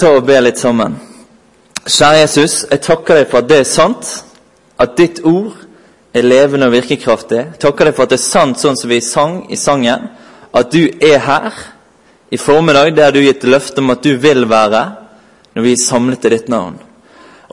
ta 0.00 0.12
og 0.16 0.26
be 0.28 0.38
litt 0.40 0.60
sammen. 0.60 0.96
Kjære 1.86 2.22
Jesus, 2.24 2.54
jeg 2.70 2.82
takker 2.82 3.20
deg 3.20 3.28
for 3.30 3.42
at 3.42 3.48
det 3.50 3.60
er 3.62 3.68
sant. 3.68 4.08
At 4.78 4.96
ditt 4.98 5.22
ord 5.24 5.54
er 6.16 6.26
levende 6.26 6.68
og 6.68 6.74
virkekraftig. 6.74 7.38
Jeg 7.38 7.60
takker 7.62 7.88
deg 7.88 7.96
for 7.96 8.06
at 8.06 8.12
det 8.12 8.18
er 8.18 8.24
sant 8.24 8.60
sånn 8.60 8.78
som 8.78 8.90
vi 8.90 9.00
sang 9.04 9.38
i 9.52 9.58
sangen. 9.60 10.08
At 10.56 10.72
du 10.72 10.82
er 10.84 11.20
her 11.24 11.50
i 12.32 12.40
formiddag. 12.40 12.94
Det 12.96 13.04
har 13.04 13.14
du 13.14 13.20
gitt 13.22 13.46
løfte 13.46 13.84
om 13.84 13.92
at 13.94 14.02
du 14.04 14.16
vil 14.20 14.48
være 14.50 14.82
når 15.56 15.64
vi 15.64 15.72
er 15.72 15.84
samlet 15.84 16.26
i 16.28 16.32
ditt 16.34 16.50
navn. 16.52 16.78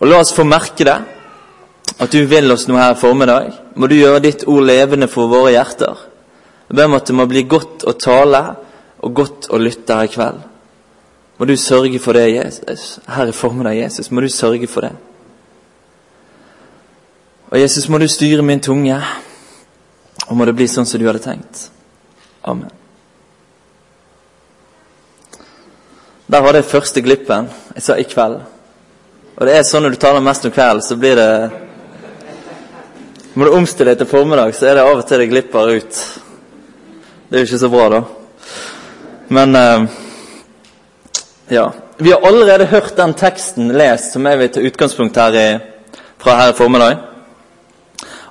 Og 0.01 0.09
la 0.09 0.19
oss 0.23 0.33
få 0.35 0.43
merke 0.47 0.87
det. 0.87 0.97
At 2.01 2.11
du 2.11 2.23
vil 2.27 2.51
oss 2.51 2.65
noe 2.67 2.81
her 2.81 2.95
i 2.95 2.99
formiddag. 2.99 3.51
Må 3.75 3.87
du 3.87 3.95
gjøre 3.99 4.23
ditt 4.23 4.47
ord 4.49 4.65
levende 4.67 5.07
for 5.11 5.31
våre 5.31 5.53
hjerter. 5.53 6.07
Jeg 6.67 6.79
ber 6.79 6.89
om 6.89 6.97
at 6.97 7.07
det 7.07 7.15
må 7.15 7.27
bli 7.29 7.45
godt 7.47 7.85
å 7.87 7.93
tale 7.99 8.41
og 9.03 9.13
godt 9.13 9.51
å 9.53 9.59
lytte 9.61 9.99
her 9.99 10.09
i 10.09 10.11
kveld. 10.11 10.41
Må 11.43 11.47
du 11.47 11.57
sørge 11.59 11.99
for 11.99 12.15
det 12.15 12.29
Jesus, 12.31 12.99
her 13.07 13.27
i 13.27 13.31
formiddag, 13.35 13.75
Jesus. 13.75 14.11
Må 14.11 14.21
du 14.21 14.29
sørge 14.29 14.67
for 14.67 14.81
det. 14.81 14.91
Og 17.49 17.59
Jesus, 17.59 17.89
må 17.89 17.97
du 17.97 18.07
styre 18.07 18.41
min 18.41 18.61
tunge, 18.63 18.95
og 20.27 20.37
må 20.37 20.45
det 20.47 20.53
bli 20.55 20.67
sånn 20.71 20.87
som 20.87 21.01
du 21.01 21.03
hadde 21.03 21.19
tenkt. 21.19 21.65
Amen. 22.47 22.69
Der 26.31 26.45
var 26.45 26.55
det 26.55 26.63
første 26.63 27.03
glippen. 27.03 27.49
Jeg 27.75 27.83
sa 27.83 27.97
i 27.99 28.07
kveld. 28.07 28.39
Og 29.35 29.43
det 29.43 29.57
er 29.57 29.67
sånn 29.67 29.83
når 29.83 29.97
du 29.97 29.99
taler 29.99 30.23
mest 30.23 30.47
om 30.47 30.55
kveld, 30.55 30.85
så 30.87 30.95
blir 30.95 31.19
det 31.19 31.33
Må 33.35 33.49
du 33.49 33.57
omstille 33.57 33.91
deg 33.91 33.99
til 33.99 34.11
formiddag, 34.13 34.55
så 34.55 34.69
er 34.71 34.79
det 34.79 34.87
av 34.87 34.95
og 34.95 35.03
til 35.11 35.19
det 35.19 35.27
glipper 35.27 35.75
ut. 35.75 36.01
Det 37.27 37.35
er 37.35 37.43
jo 37.43 37.51
ikke 37.51 37.61
så 37.65 37.73
bra, 37.75 37.89
da. 37.97 38.01
Men 39.27 39.59
eh, 39.59 40.02
ja. 41.49 41.71
Vi 41.97 42.11
har 42.11 42.27
allerede 42.27 42.65
hørt 42.65 42.97
den 42.97 43.13
teksten 43.13 43.71
lest 43.77 44.13
som 44.13 44.25
jeg 44.25 44.39
vil 44.39 44.49
ta 44.49 44.61
utgangspunkt 44.61 45.17
her 45.17 45.35
i, 45.37 45.47
fra 46.17 46.37
her 46.39 46.53
i 46.53 46.57
formiddag. 46.57 46.97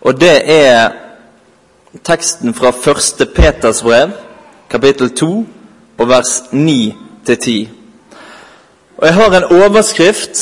Og 0.00 0.20
det 0.20 0.36
er 0.50 0.92
teksten 2.05 2.55
fra 2.55 2.73
1. 2.73 3.28
Peters 3.34 3.83
brev, 3.83 4.11
kapittel 4.70 5.11
2, 5.17 5.47
og 5.98 6.09
vers 6.09 6.42
9-10. 6.53 7.69
Og 8.97 9.06
Jeg 9.06 9.14
har 9.14 9.36
en 9.36 9.45
overskrift 9.45 10.39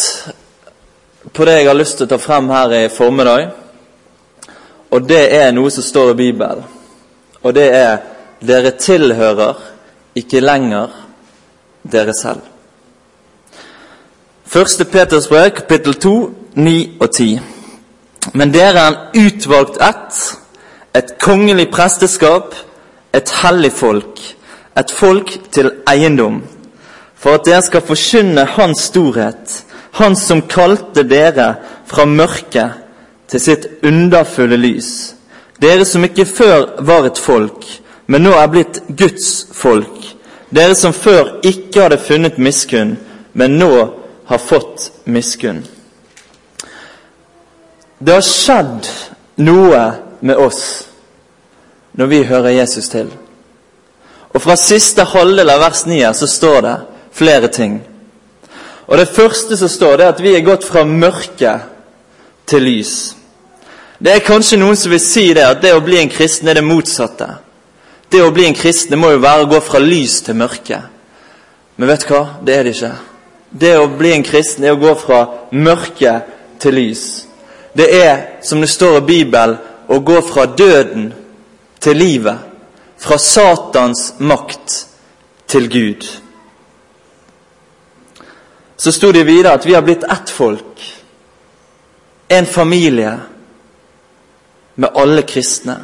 på 1.33 1.44
det 1.44 1.59
jeg 1.59 1.69
har 1.69 1.77
lyst 1.77 1.98
til 1.98 2.06
å 2.06 2.12
ta 2.14 2.19
frem 2.19 2.48
her 2.50 2.72
i 2.78 2.89
formiddag. 2.89 3.50
Og 4.91 5.09
det 5.09 5.27
er 5.34 5.53
noe 5.53 5.70
som 5.70 5.84
står 5.84 6.14
i 6.14 6.19
Bibelen. 6.22 6.64
Og 7.42 7.55
det 7.55 7.75
er 7.75 7.98
'Dere 8.41 8.70
tilhører 8.70 9.55
ikke 10.14 10.41
lenger 10.41 10.89
dere 11.92 12.12
selv'. 12.12 12.59
1. 14.55 14.84
Peters 14.91 15.29
brev, 15.29 15.51
kapittel 15.51 15.95
2, 15.95 16.31
9 16.55 16.97
og 17.01 17.11
10. 17.11 17.41
Men 18.34 18.51
dere 18.51 18.81
er 18.83 18.89
en 18.89 19.27
utvalgt 19.27 19.77
ett, 19.79 20.17
et 20.95 21.12
kongelig 21.23 21.69
presteskap, 21.70 22.56
et 23.15 23.31
hellig 23.45 23.71
folk, 23.73 24.19
et 24.78 24.91
folk 24.91 25.31
til 25.55 25.71
eiendom, 25.93 26.41
for 27.15 27.39
at 27.39 27.47
dere 27.47 27.62
skal 27.62 27.84
forkynne 27.87 28.45
Hans 28.56 28.89
storhet, 28.91 29.65
Han 29.93 30.17
som 30.17 30.43
kalte 30.43 31.03
dere 31.03 31.55
fra 31.87 32.05
mørket 32.05 32.73
til 33.28 33.41
sitt 33.41 33.67
underfulle 33.87 34.56
lys. 34.56 35.15
Dere 35.62 35.84
som 35.84 36.05
ikke 36.05 36.27
før 36.27 36.83
var 36.83 37.06
et 37.06 37.19
folk, 37.19 37.67
men 38.06 38.23
nå 38.23 38.34
er 38.34 38.51
blitt 38.51 38.83
Guds 38.98 39.47
folk. 39.53 40.15
Dere 40.51 40.75
som 40.75 40.93
før 40.93 41.39
ikke 41.43 41.83
hadde 41.83 42.03
funnet 42.03 42.39
miskunn, 42.39 42.98
men 43.34 43.59
nå 43.59 44.00
har 44.31 44.39
fått 44.39 44.92
miskunn. 45.05 45.64
Det 47.98 48.12
har 48.14 48.23
skjedd 48.23 48.87
noe 49.42 49.81
med 50.22 50.39
oss 50.39 50.61
når 51.99 52.06
vi 52.12 52.21
hører 52.28 52.54
Jesus 52.54 52.88
til. 52.93 53.09
Og 54.31 54.38
Fra 54.44 54.54
siste 54.54 55.03
halvdel 55.03 55.50
av 55.50 55.65
vers 55.65 55.82
9 55.91 56.12
så 56.15 56.31
står 56.31 56.60
det 56.62 56.77
flere 57.10 57.50
ting. 57.50 57.81
Og 58.87 58.99
Det 58.99 59.09
første 59.09 59.56
som 59.56 59.69
står, 59.69 59.97
det 59.97 60.06
er 60.06 60.15
at 60.15 60.22
vi 60.22 60.37
er 60.37 60.47
gått 60.47 60.65
fra 60.65 60.84
mørke 60.84 61.59
til 62.47 62.62
lys. 62.62 62.94
Det 63.99 64.15
er 64.15 64.27
kanskje 64.31 64.62
noen 64.62 64.78
som 64.78 64.94
vil 64.94 65.03
si 65.03 65.27
det, 65.34 65.43
at 65.43 65.59
det 65.62 65.75
å 65.75 65.83
bli 65.83 65.99
en 65.99 66.09
kristen 66.09 66.49
er 66.49 66.62
det 66.62 66.65
motsatte. 66.71 67.33
Det 68.12 68.22
å 68.22 68.31
bli 68.31 68.47
en 68.47 68.54
kristen 68.54 68.99
må 68.99 69.10
jo 69.10 69.27
være 69.27 69.43
å 69.43 69.53
gå 69.59 69.60
fra 69.60 69.83
lys 69.83 70.21
til 70.22 70.38
mørke. 70.38 70.84
Men 71.77 71.91
vet 71.91 72.06
du 72.06 72.15
hva? 72.15 72.27
Det 72.47 72.54
er 72.54 72.62
det 72.62 72.78
ikke. 72.78 73.09
Det 73.50 73.75
å 73.78 73.88
bli 73.99 74.12
en 74.15 74.27
kristen 74.27 74.65
er 74.65 74.77
å 74.77 74.81
gå 74.81 74.94
fra 74.99 75.25
mørke 75.50 76.15
til 76.62 76.77
lys. 76.77 77.05
Det 77.75 77.88
er, 78.03 78.22
som 78.43 78.61
det 78.62 78.71
står 78.71 79.00
i 79.00 79.06
Bibelen, 79.09 79.59
å 79.91 79.99
gå 79.99 80.21
fra 80.22 80.47
døden 80.47 81.11
til 81.83 81.99
livet. 81.99 82.47
Fra 83.00 83.19
Satans 83.19 84.15
makt 84.19 84.84
til 85.50 85.69
Gud. 85.71 86.06
Så 88.77 88.93
sto 88.93 89.10
det 89.12 89.27
videre 89.27 89.56
at 89.56 89.66
vi 89.66 89.75
har 89.75 89.83
blitt 89.83 90.05
ett 90.05 90.31
folk. 90.31 90.84
En 92.28 92.47
familie 92.47 93.16
med 94.75 94.89
alle 94.94 95.22
kristne. 95.22 95.77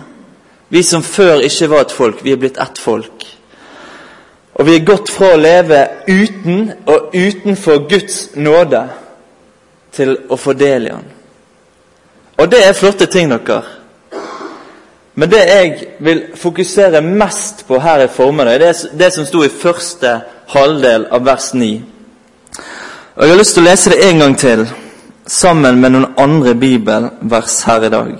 Vi 0.69 0.83
som 0.83 1.03
før 1.03 1.43
ikke 1.45 1.69
var 1.71 1.85
et 1.85 1.93
folk, 1.93 2.23
vi 2.25 2.33
er 2.33 2.41
blitt 2.41 2.61
ett 2.63 2.79
folk. 2.79 3.27
Og 4.57 4.67
vi 4.67 4.77
er 4.77 4.87
gått 4.89 5.11
fra 5.13 5.35
å 5.35 5.41
leve 5.41 5.83
uten 6.09 6.71
og 6.89 7.13
utenfor 7.13 7.83
Guds 7.91 8.31
nåde 8.41 8.87
til 9.93 10.15
å 10.33 10.37
fordele 10.41 10.89
del 10.89 10.95
Han. 10.95 11.11
Og 12.37 12.51
det 12.53 12.63
er 12.65 12.77
flotte 12.77 13.07
ting, 13.07 13.31
dere. 13.31 13.63
Men 15.15 15.31
det 15.31 15.43
jeg 15.49 15.87
vil 16.05 16.23
fokusere 16.37 17.01
mest 17.01 17.65
på 17.69 17.79
her 17.81 18.05
i 18.05 18.09
formiddag, 18.09 18.59
det 18.61 18.69
er 18.69 18.99
det 18.99 19.13
som 19.13 19.27
sto 19.27 19.45
i 19.45 19.53
første 19.53 20.19
halvdel 20.53 21.07
av 21.11 21.25
vers 21.25 21.53
9. 21.55 21.71
Og 23.17 23.23
Jeg 23.23 23.31
har 23.31 23.39
lyst 23.39 23.55
til 23.57 23.65
å 23.65 23.71
lese 23.71 23.91
det 23.91 24.03
en 24.05 24.19
gang 24.19 24.37
til, 24.39 24.67
sammen 25.27 25.81
med 25.81 25.93
noen 25.93 26.13
andre 26.21 26.55
bibelvers 26.55 27.63
her 27.65 27.85
i 27.85 27.93
dag. 27.93 28.13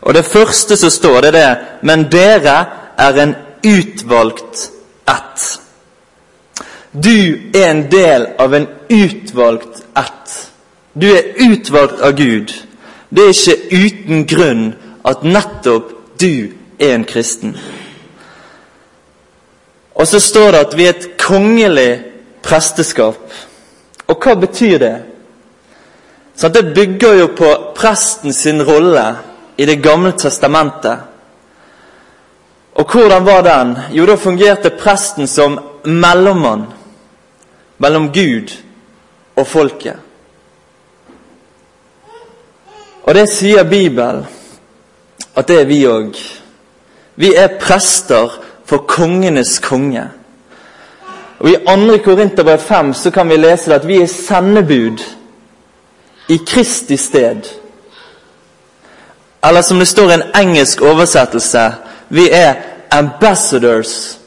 Og 0.00 0.14
Det 0.14 0.24
første 0.24 0.76
som 0.76 0.90
står, 0.90 1.20
det 1.20 1.28
er 1.28 1.32
det 1.32 1.58
Men 1.82 2.08
dere 2.10 2.56
er 2.98 3.22
en 3.22 3.34
utvalgt 3.64 4.77
ett. 5.08 5.60
Du 6.92 7.50
er 7.54 7.70
en 7.70 7.90
del 7.90 8.26
av 8.38 8.54
en 8.54 8.68
utvalgt 8.88 9.84
ett. 9.96 10.50
Du 10.92 11.06
er 11.10 11.34
utvalgt 11.36 12.00
av 12.00 12.16
Gud. 12.16 12.52
Det 13.08 13.24
er 13.24 13.34
ikke 13.34 13.84
uten 13.84 14.24
grunn 14.28 14.64
at 15.08 15.24
nettopp 15.24 15.92
du 16.20 16.54
er 16.78 16.94
en 16.94 17.04
kristen. 17.08 17.56
Og 19.94 20.06
så 20.06 20.20
står 20.20 20.52
det 20.52 20.64
at 20.66 20.76
vi 20.76 20.86
er 20.86 20.96
et 20.96 21.08
kongelig 21.18 21.92
presteskap. 22.42 23.20
Og 24.08 24.24
hva 24.24 24.34
betyr 24.38 24.78
det? 24.78 24.96
Så 26.38 26.48
det 26.54 26.70
bygger 26.74 27.14
jo 27.18 27.26
på 27.36 27.48
presten 27.76 28.32
sin 28.32 28.62
rolle 28.62 29.04
i 29.58 29.66
Det 29.66 29.82
gamle 29.82 30.12
testamentet. 30.12 30.98
Og 32.78 32.92
hvordan 32.92 33.26
var 33.26 33.42
den? 33.42 33.78
Jo, 33.90 34.06
da 34.06 34.14
fungerte 34.14 34.70
presten 34.70 35.26
som 35.26 35.58
mellommann 35.84 36.66
mellom 37.78 38.12
Gud 38.12 38.54
og 39.36 39.46
folket. 39.46 39.96
Og 43.02 43.14
det 43.14 43.26
sier 43.32 43.64
Bibelen 43.64 44.26
at 45.34 45.48
det 45.48 45.60
er 45.60 45.66
vi 45.66 45.80
òg. 45.86 46.14
Vi 47.16 47.32
er 47.34 47.58
prester 47.60 48.38
for 48.66 48.84
kongenes 48.86 49.58
konge. 49.58 50.04
Og 51.38 51.50
I 51.50 51.56
2. 51.66 51.98
Korinterbrev 52.04 52.58
5 52.58 52.94
så 52.94 53.10
kan 53.10 53.28
vi 53.28 53.36
lese 53.36 53.74
at 53.74 53.86
vi 53.88 54.02
er 54.02 54.06
sendebud 54.06 55.02
i 56.28 56.38
Kristi 56.46 56.96
sted. 56.96 57.42
Eller 59.46 59.62
som 59.62 59.78
det 59.78 59.88
står 59.88 60.10
i 60.10 60.14
en 60.14 60.30
engelsk 60.36 60.82
oversettelse 60.82 61.72
vi 62.08 62.30
er 62.30 62.54
ambassadors 62.90 64.18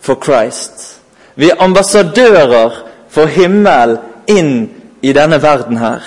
for 0.00 0.18
Christ. 0.24 1.00
Vi 1.34 1.50
er 1.50 1.62
ambassadører 1.62 2.82
for 3.10 3.26
himmel 3.26 3.98
inn 4.26 4.70
i 5.02 5.12
denne 5.12 5.42
verden 5.42 5.76
her. 5.76 6.02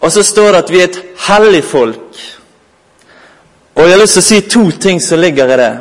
Og 0.00 0.12
så 0.12 0.22
står 0.22 0.52
det 0.52 0.62
at 0.64 0.70
vi 0.72 0.80
er 0.80 0.88
et 0.90 1.02
hellig 1.28 1.64
folk. 1.64 2.22
Og 3.74 3.82
Jeg 3.82 3.90
har 3.90 4.00
lyst 4.00 4.18
til 4.18 4.22
å 4.22 4.26
si 4.26 4.40
to 4.40 4.64
ting 4.70 5.00
som 5.00 5.20
ligger 5.20 5.48
i 5.54 5.56
det. 5.56 5.74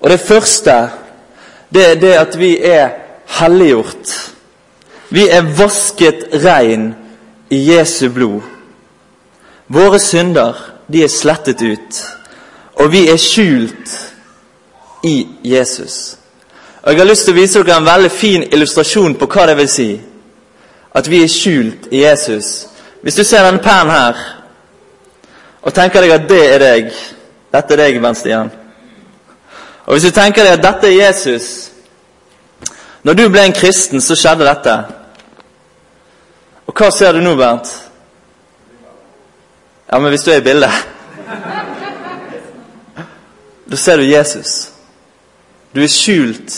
Og 0.00 0.10
Det 0.10 0.20
første 0.20 0.76
det 1.70 1.86
er 1.90 1.94
det 1.94 2.14
at 2.18 2.38
vi 2.38 2.58
er 2.58 2.88
helliggjort. 3.38 4.14
Vi 5.10 5.28
er 5.28 5.46
vasket 5.58 6.28
rein 6.44 6.94
i 7.50 7.58
Jesu 7.72 8.08
blod. 8.10 8.40
Våre 9.68 9.98
synder 9.98 10.58
de 10.90 11.04
er 11.04 11.10
slettet 11.10 11.62
ut, 11.62 12.00
og 12.80 12.92
vi 12.92 13.08
er 13.08 13.16
skjult 13.16 13.90
i 15.04 15.28
Jesus. 15.44 16.16
Og 16.82 16.92
Jeg 16.92 17.00
har 17.00 17.08
lyst 17.08 17.24
til 17.24 17.34
å 17.34 17.40
vise 17.40 17.60
dere 17.60 17.76
en 17.76 17.88
veldig 17.88 18.10
fin 18.10 18.42
illustrasjon 18.42 19.18
på 19.20 19.28
hva 19.28 19.46
det 19.50 19.56
vil 19.58 19.68
si 19.68 19.90
at 20.96 21.08
vi 21.08 21.20
er 21.22 21.28
skjult 21.28 21.90
i 21.92 22.00
Jesus. 22.02 22.66
Hvis 23.02 23.18
du 23.20 23.24
ser 23.24 23.44
denne 23.44 23.60
pennen 23.62 23.92
her, 23.92 24.16
og 25.62 25.74
tenker 25.76 26.00
deg 26.00 26.14
at 26.14 26.28
det 26.28 26.44
er 26.54 26.62
deg 26.62 26.94
Dette 27.52 27.74
er 27.74 27.80
deg, 27.82 27.96
Bent 28.00 28.16
Stian. 28.16 28.48
Og 29.84 29.92
hvis 29.92 30.06
du 30.06 30.14
tenker 30.14 30.46
deg 30.46 30.54
at 30.54 30.62
dette 30.62 30.86
er 30.86 31.08
Jesus 31.08 31.70
Når 33.02 33.14
du 33.18 33.24
ble 33.28 33.42
en 33.44 33.56
kristen, 33.56 34.00
så 34.00 34.14
skjedde 34.16 34.46
dette. 34.46 34.76
Og 36.68 36.72
hva 36.76 36.90
ser 36.94 37.12
du 37.12 37.20
nå, 37.24 37.34
Bernt? 37.36 37.68
Ja, 39.90 39.98
men 39.98 40.12
hvis 40.12 40.24
du 40.24 40.30
er 40.32 40.40
i 40.40 40.46
bildet 40.46 40.86
Da 43.70 43.76
ser 43.76 43.96
du 43.96 44.04
Jesus. 44.04 44.70
Du 45.74 45.82
er 45.82 45.88
skjult 45.88 46.56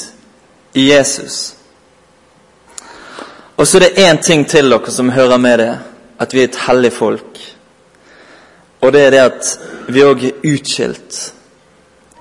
i 0.75 0.87
Jesus. 0.89 1.55
Og 3.57 3.67
så 3.69 3.79
er 3.79 3.85
det 3.85 4.05
én 4.09 4.23
ting 4.23 4.47
til 4.49 4.71
dere 4.73 4.91
som 4.91 5.13
hører 5.13 5.37
med 5.37 5.59
det, 5.61 5.73
at 6.19 6.33
vi 6.35 6.41
er 6.41 6.49
et 6.49 6.63
hellig 6.67 6.93
folk. 6.93 7.39
Og 8.81 8.93
det 8.93 9.03
er 9.03 9.11
det 9.11 9.21
at 9.21 9.51
vi 9.89 10.03
òg 10.03 10.25
er 10.25 10.49
utskilt. 10.55 11.21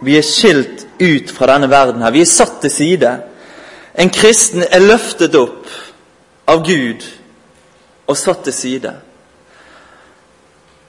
Vi 0.01 0.17
er 0.17 0.27
skilt 0.27 0.85
ut 0.99 1.31
fra 1.31 1.47
denne 1.53 1.69
verden 1.69 2.03
her. 2.03 2.11
Vi 2.11 2.21
er 2.21 2.29
satt 2.29 2.59
til 2.61 2.71
side. 2.71 3.15
En 3.95 4.09
kristen 4.09 4.65
er 4.67 4.83
løftet 4.83 5.35
opp 5.39 5.71
av 6.51 6.65
Gud 6.67 7.07
og 8.07 8.17
satt 8.17 8.43
til 8.43 8.53
side. 8.53 8.93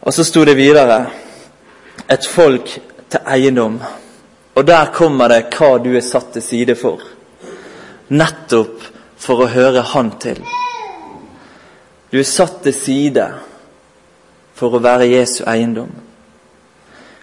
Og 0.02 0.12
så 0.12 0.24
sto 0.26 0.44
det 0.44 0.58
videre 0.58 1.04
et 2.10 2.26
folk 2.26 2.80
til 3.12 3.28
eiendom. 3.28 3.78
Og 4.54 4.66
der 4.66 4.92
kommer 4.92 5.32
det 5.32 5.46
hva 5.56 5.76
du 5.80 5.92
er 5.96 6.04
satt 6.04 6.32
til 6.34 6.44
side 6.44 6.76
for. 6.76 7.00
Nettopp 8.12 8.84
for 9.22 9.44
å 9.44 9.52
høre 9.52 9.84
Han 9.94 10.14
til. 10.20 10.42
Du 12.12 12.18
er 12.20 12.28
satt 12.28 12.60
til 12.64 12.74
side 12.76 13.28
for 14.54 14.76
å 14.76 14.82
være 14.84 15.08
Jesu 15.12 15.44
eiendom. 15.48 15.92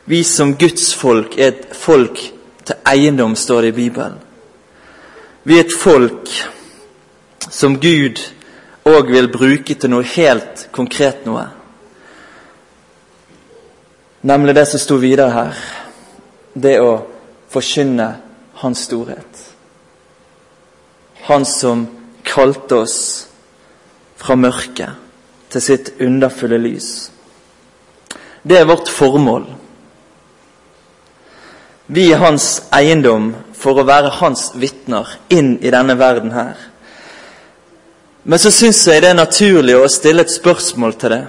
Vi 0.10 0.24
som 0.26 0.56
Guds 0.58 0.94
folk 0.98 1.38
er 1.38 1.52
et 1.52 1.76
folk 1.78 2.18
til 2.66 2.80
eiendom, 2.90 3.36
står 3.36 3.62
det 3.62 3.70
i 3.70 3.78
Bibelen. 3.78 4.18
Vi 5.44 5.60
er 5.60 5.68
et 5.68 5.76
folk 5.78 6.32
som 7.50 7.78
Gud 7.82 8.18
òg 8.90 9.12
vil 9.14 9.30
bruke 9.30 9.76
til 9.78 9.94
noe 9.94 10.06
helt 10.16 10.68
konkret 10.74 11.28
noe. 11.30 11.46
Nemlig 14.26 14.56
det 14.58 14.66
som 14.68 14.82
sto 14.82 14.98
videre 15.00 15.30
her. 15.32 15.62
Det 16.60 16.76
å 16.84 16.92
forkynne 17.54 18.10
Hans 18.60 18.82
storhet. 18.90 19.44
Han 21.30 21.46
som 21.48 21.86
kalte 22.28 22.82
oss 22.84 22.98
fra 24.20 24.36
mørket 24.36 24.98
til 25.54 25.64
sitt 25.64 25.94
underfulle 26.04 26.60
lys. 26.60 26.90
Det 28.44 28.58
er 28.60 28.68
vårt 28.68 28.90
formål. 28.92 29.46
Vi 31.88 32.10
er 32.12 32.20
hans 32.22 32.60
eiendom 32.76 33.32
for 33.58 33.80
å 33.80 33.88
være 33.88 34.12
hans 34.20 34.50
vitner 34.60 35.08
inn 35.34 35.56
i 35.64 35.72
denne 35.74 35.96
verden 35.98 36.34
her. 36.36 36.58
Men 38.24 38.42
så 38.42 38.52
syns 38.54 38.84
jeg 38.88 39.02
det 39.02 39.14
er 39.14 39.18
naturlig 39.18 39.78
å 39.80 39.88
stille 39.90 40.22
et 40.26 40.34
spørsmål 40.34 40.94
til 41.00 41.16
det. 41.16 41.24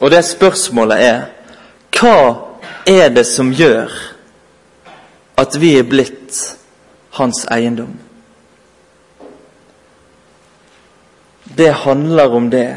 Og 0.00 0.14
det 0.14 0.22
spørsmålet 0.24 1.02
er 1.04 1.18
hva 1.98 2.49
er 2.86 3.08
det 3.08 3.26
som 3.26 3.52
gjør 3.52 3.90
at 5.40 5.56
vi 5.60 5.74
er 5.78 5.88
blitt 5.88 6.36
hans 7.16 7.44
eiendom. 7.50 7.92
Det 11.56 11.72
handler 11.72 12.36
om 12.36 12.50
det 12.50 12.68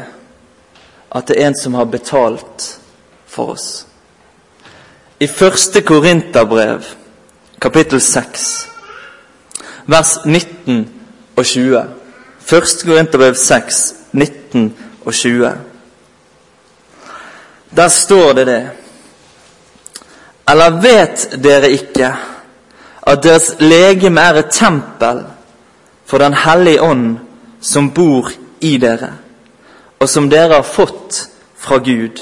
at 1.14 1.28
det 1.28 1.36
er 1.38 1.46
en 1.46 1.56
som 1.56 1.74
har 1.74 1.84
betalt 1.84 2.78
for 3.26 3.54
oss. 3.54 3.86
I 5.20 5.26
første 5.26 5.80
Korinterbrev, 5.80 6.82
kapittel 7.60 8.00
6, 8.00 8.68
vers 9.86 10.16
19 10.24 10.88
og 11.36 11.44
20. 11.46 11.84
Første 12.40 12.86
Korinterbrev 12.86 13.34
6, 13.34 13.94
19 14.12 14.74
og 15.04 15.14
20. 15.14 15.52
Der 17.76 17.88
står 17.88 18.32
det 18.32 18.46
det. 18.46 18.83
Eller 20.48 20.80
vet 20.82 21.28
dere 21.42 21.70
ikke 21.72 22.10
at 23.06 23.22
deres 23.24 23.54
legeme 23.60 24.20
er 24.20 24.40
et 24.40 24.52
tempel 24.52 25.24
for 26.04 26.18
Den 26.18 26.34
hellige 26.34 26.82
ånd 26.82 27.18
som 27.60 27.90
bor 27.90 28.28
i 28.60 28.76
dere, 28.76 29.12
og 30.00 30.08
som 30.08 30.28
dere 30.30 30.60
har 30.60 30.62
fått 30.68 31.28
fra 31.56 31.78
Gud. 31.78 32.20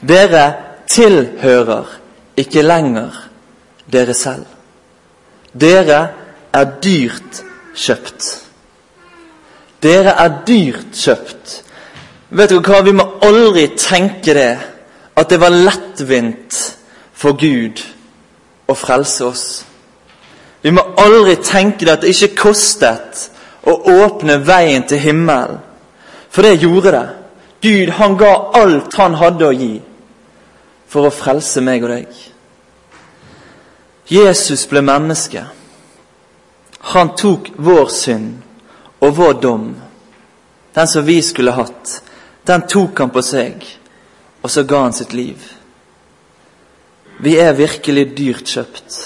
Dere 0.00 0.52
tilhører 0.88 1.88
ikke 2.36 2.62
lenger 2.62 3.16
dere 3.92 4.14
selv. 4.14 4.44
Dere 5.52 6.00
er 6.52 6.70
dyrt 6.84 7.40
kjøpt. 7.76 8.28
Dere 9.82 10.12
er 10.12 10.40
dyrt 10.46 10.92
kjøpt. 10.92 11.60
Vet 12.30 12.50
dere 12.50 12.60
hva, 12.60 12.82
Vi 12.82 12.92
må 12.92 13.08
aldri 13.22 13.68
tenke 13.78 14.34
det, 14.34 14.58
at 15.16 15.30
det 15.30 15.40
var 15.40 15.54
lettvint 15.54 16.73
for 17.24 17.38
Gud 17.40 17.80
å 18.68 18.76
frelse 18.76 19.24
oss. 19.24 19.46
Vi 20.60 20.72
må 20.72 20.82
aldri 21.00 21.38
tenke 21.40 21.86
det 21.86 21.94
at 21.94 22.04
det 22.04 22.12
ikke 22.12 22.50
kostet 22.50 23.28
å 23.64 23.78
åpne 24.04 24.42
veien 24.44 24.84
til 24.88 25.00
himmelen. 25.00 25.62
For 26.28 26.44
det 26.44 26.60
gjorde 26.60 26.92
det. 26.92 27.06
Gud 27.64 27.94
han 27.96 28.16
ga 28.20 28.32
alt 28.60 28.96
han 29.00 29.16
hadde 29.16 29.48
å 29.48 29.56
gi 29.56 29.74
for 30.90 31.08
å 31.08 31.14
frelse 31.14 31.62
meg 31.64 31.84
og 31.86 31.94
deg. 31.94 32.10
Jesus 34.10 34.66
ble 34.68 34.84
menneske. 34.84 35.46
Han 36.92 37.14
tok 37.16 37.54
vår 37.56 37.88
synd 37.88 38.42
og 39.00 39.16
vår 39.16 39.38
dom, 39.40 39.70
den 40.76 40.88
som 40.90 41.06
vi 41.08 41.22
skulle 41.24 41.56
hatt. 41.56 42.00
Den 42.44 42.66
tok 42.68 43.00
han 43.00 43.12
på 43.14 43.24
seg, 43.24 43.64
og 44.44 44.52
så 44.52 44.66
ga 44.68 44.82
han 44.84 44.96
sitt 44.96 45.16
liv. 45.16 45.53
Vi 47.24 47.36
er 47.40 47.56
virkelig 47.56 48.10
dyrt 48.18 48.50
kjøpt. 48.52 48.96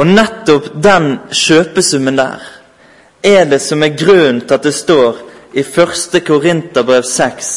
Og 0.00 0.06
nettopp 0.06 0.70
den 0.80 1.18
kjøpesummen 1.34 2.16
der 2.16 2.46
er 3.26 3.44
det 3.44 3.60
som 3.60 3.82
er 3.82 3.96
grunnen 3.98 4.40
til 4.40 4.56
at 4.56 4.64
det 4.64 4.74
står 4.74 5.18
i 5.52 5.60
1. 5.60 6.22
Korinterbrev 6.24 7.02
6 7.04 7.50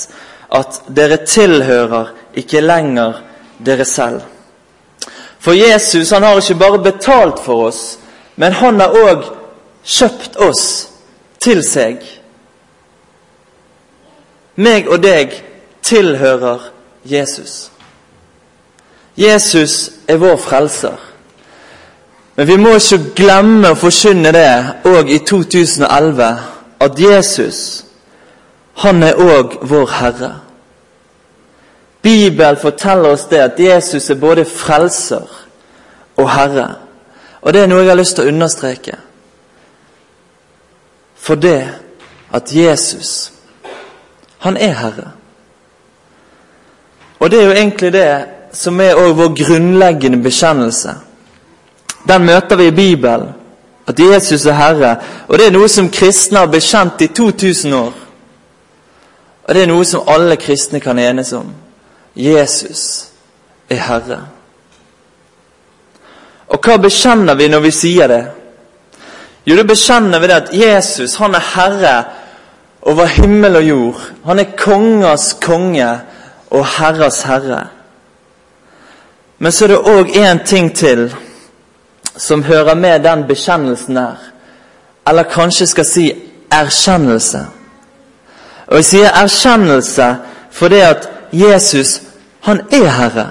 at 0.54 0.82
dere 0.96 1.18
tilhører 1.26 2.12
ikke 2.36 2.62
lenger 2.62 3.22
dere 3.66 3.86
selv. 3.86 4.22
For 5.40 5.54
Jesus 5.54 6.12
han 6.12 6.24
har 6.24 6.42
ikke 6.42 6.60
bare 6.60 6.84
betalt 6.84 7.40
for 7.40 7.68
oss, 7.68 8.00
men 8.36 8.54
han 8.54 8.80
har 8.80 8.96
òg 8.96 9.26
kjøpt 9.84 10.38
oss 10.38 10.66
til 11.40 11.64
seg. 11.64 12.00
Meg 14.56 14.88
og 14.88 15.02
deg 15.04 15.36
tilhører 15.84 16.70
Jesus. 17.04 17.73
Jesus 19.18 19.92
er 20.08 20.18
vår 20.18 20.38
frelser. 20.38 20.98
Men 22.36 22.48
vi 22.48 22.58
må 22.58 22.74
ikke 22.78 23.14
glemme 23.16 23.74
å 23.74 23.78
forkynne 23.78 24.32
det 24.34 24.48
òg 24.90 25.12
i 25.14 25.20
2011, 25.22 26.30
at 26.82 27.00
Jesus, 27.00 27.60
han 28.82 29.04
er 29.06 29.20
òg 29.22 29.60
vår 29.70 29.92
Herre. 30.00 30.32
Bibelen 32.02 32.58
forteller 32.58 33.14
oss 33.14 33.28
det 33.32 33.40
at 33.40 33.60
Jesus 33.60 34.10
er 34.10 34.20
både 34.20 34.46
frelser 34.46 35.30
og 36.18 36.32
Herre. 36.32 36.68
Og 37.42 37.54
det 37.54 37.62
er 37.62 37.70
noe 37.70 37.84
jeg 37.84 37.94
har 37.94 38.00
lyst 38.00 38.18
til 38.18 38.26
å 38.26 38.34
understreke. 38.34 38.98
For 41.16 41.40
det 41.40 41.62
at 42.34 42.52
Jesus, 42.52 43.32
han 44.44 44.58
er 44.58 44.74
Herre. 44.82 45.12
Og 47.20 47.32
det 47.32 47.40
er 47.40 47.46
jo 47.46 47.52
egentlig 47.52 47.94
det 47.94 48.08
som 48.54 48.82
er 48.82 48.96
vår 48.96 49.34
grunnleggende 49.46 50.18
bekjennelse. 50.24 50.96
Den 52.08 52.26
møter 52.26 52.56
vi 52.56 52.68
i 52.68 52.76
Bibelen. 52.76 53.34
At 53.88 54.00
Jesus 54.00 54.46
er 54.46 54.54
Herre. 54.54 54.96
Og 55.28 55.40
det 55.40 55.48
er 55.48 55.52
noe 55.52 55.68
som 55.68 55.90
kristne 55.92 56.40
har 56.40 56.52
bekjent 56.52 57.02
i 57.02 57.08
2000 57.08 57.74
år. 57.76 57.94
Og 59.44 59.56
det 59.56 59.64
er 59.64 59.68
noe 59.68 59.86
som 59.86 60.08
alle 60.08 60.38
kristne 60.40 60.80
kan 60.80 61.00
enes 61.00 61.34
om. 61.34 61.50
Jesus 62.16 63.10
er 63.70 63.82
Herre. 63.84 64.22
Og 66.48 66.62
hva 66.64 66.78
bekjenner 66.78 67.36
vi 67.36 67.50
når 67.50 67.66
vi 67.66 67.72
sier 67.76 68.08
det? 68.08 68.24
Jo, 69.44 69.58
da 69.58 69.64
bekjenner 69.68 70.22
vi 70.22 70.30
det 70.30 70.36
at 70.38 70.52
Jesus 70.56 71.18
han 71.20 71.36
er 71.36 71.48
herre 71.56 71.96
over 72.82 73.10
himmel 73.18 73.58
og 73.60 73.68
jord. 73.68 74.04
Han 74.26 74.40
er 74.40 74.54
kongers 74.60 75.34
konge 75.42 75.90
og 76.54 76.68
herres 76.78 77.24
herre. 77.28 77.66
Men 79.38 79.52
så 79.52 79.66
er 79.66 79.68
det 79.68 79.78
òg 79.78 80.12
én 80.16 80.46
ting 80.46 80.76
til 80.76 81.16
som 82.18 82.44
hører 82.44 82.76
med 82.76 83.00
den 83.04 83.24
bekjennelsen 83.28 83.98
her, 83.98 84.18
eller 85.08 85.24
kanskje 85.24 85.68
skal 85.68 85.86
si 85.86 86.12
erkjennelse. 86.52 87.46
Og 88.68 88.76
jeg 88.76 88.86
sier 88.86 89.16
erkjennelse 89.24 90.16
fordi 90.54 90.80
at 90.86 91.10
Jesus, 91.34 92.02
han 92.42 92.62
er 92.72 92.90
Herre. 92.90 93.28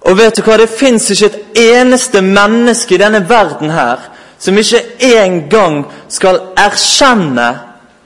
Og 0.00 0.16
vet 0.16 0.36
du 0.36 0.42
hva, 0.42 0.56
det 0.56 0.70
fins 0.72 1.10
ikke 1.10 1.26
et 1.26 1.58
eneste 1.76 2.22
menneske 2.24 2.94
i 2.94 3.00
denne 3.00 3.20
verden 3.28 3.70
her 3.70 4.08
som 4.38 4.58
ikke 4.58 4.80
en 5.18 5.40
gang 5.50 5.82
skal 6.08 6.40
erkjenne 6.56 7.48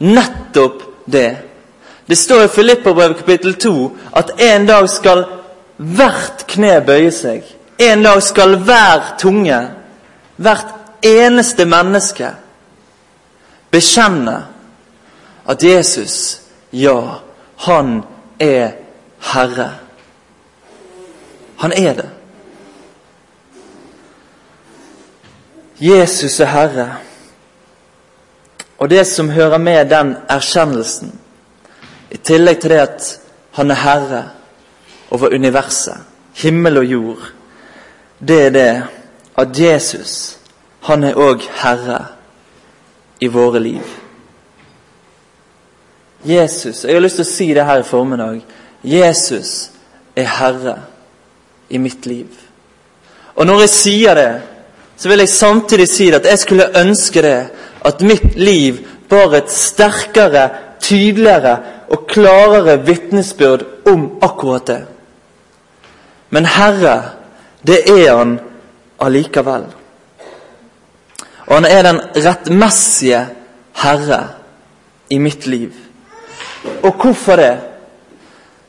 nettopp 0.00 0.82
det. 1.06 1.36
Det 2.08 2.18
står 2.18 2.42
i 2.42 2.48
Filippabrevet 2.48 3.16
kapittel 3.16 3.54
2 3.54 3.74
at 4.16 4.32
en 4.38 4.66
dag 4.66 4.88
skal 4.90 5.24
hvert 5.76 6.44
kne 6.50 6.80
bøye 6.86 7.10
seg. 7.14 7.46
En 7.78 8.02
dag 8.04 8.22
skal 8.22 8.56
hver 8.62 9.14
tunge, 9.18 9.58
hvert 10.36 10.74
eneste 11.02 11.64
menneske, 11.66 12.30
bekjenne 13.72 14.36
at 15.48 15.64
Jesus, 15.64 16.40
ja, 16.72 16.98
han 17.64 18.02
er 18.38 18.76
Herre. 19.32 19.70
Han 21.58 21.72
er 21.72 21.94
det. 21.94 22.10
Jesus 25.80 26.40
er 26.40 26.46
Herre. 26.46 26.88
Og 28.78 28.90
det 28.90 29.06
som 29.06 29.30
hører 29.30 29.58
med 29.58 29.90
den 29.90 30.16
erkjennelsen, 30.28 31.18
i 32.10 32.16
tillegg 32.16 32.60
til 32.60 32.70
det 32.70 32.80
at 32.82 33.04
han 33.56 33.70
er 33.70 33.78
herre 33.78 34.22
over 35.12 35.34
universet, 35.34 35.96
himmel 36.34 36.78
og 36.80 36.86
jord, 36.88 37.32
det 38.28 38.38
er 38.46 38.50
det 38.50 38.82
at 39.38 39.58
Jesus, 39.58 40.38
han 40.88 41.04
er 41.04 41.18
òg 41.18 41.44
herre 41.62 41.98
i 43.20 43.28
våre 43.30 43.60
liv. 43.60 43.82
Jesus 46.24 46.84
Jeg 46.84 46.94
har 46.94 47.02
lyst 47.02 47.18
til 47.18 47.26
å 47.26 47.32
si 47.32 47.48
det 47.54 47.66
her 47.66 47.82
i 47.82 47.86
formiddag. 47.86 48.40
Jesus 48.82 49.70
er 50.16 50.28
herre 50.38 50.76
i 51.68 51.78
mitt 51.82 52.06
liv. 52.06 52.30
Og 53.34 53.46
når 53.46 53.64
jeg 53.64 53.72
sier 53.74 54.14
det, 54.14 54.32
så 54.96 55.10
vil 55.10 55.24
jeg 55.24 55.34
samtidig 55.34 55.88
si 55.90 56.06
det 56.10 56.20
at 56.20 56.30
jeg 56.30 56.38
skulle 56.38 56.70
ønske 56.78 57.22
det, 57.24 57.38
at 57.84 58.04
mitt 58.06 58.36
liv 58.38 58.78
bar 59.10 59.34
et 59.34 59.50
sterkere, 59.50 60.48
tydeligere 60.80 61.56
og 61.90 62.06
klarere 62.06 62.78
vitnesbyrd 62.86 63.64
om 63.90 64.06
akkurat 64.22 64.66
det. 64.66 64.80
Men 66.32 66.48
Herre, 66.48 66.96
det 67.66 67.82
er 67.90 68.16
Han 68.16 68.38
allikevel. 69.00 69.66
Og 71.46 71.54
Han 71.54 71.68
er 71.68 71.82
den 71.82 72.00
rettmessige 72.16 73.26
Herre 73.82 74.22
i 75.10 75.18
mitt 75.18 75.46
liv. 75.46 75.72
Og 76.82 76.92
hvorfor 76.92 77.36
det? 77.36 77.60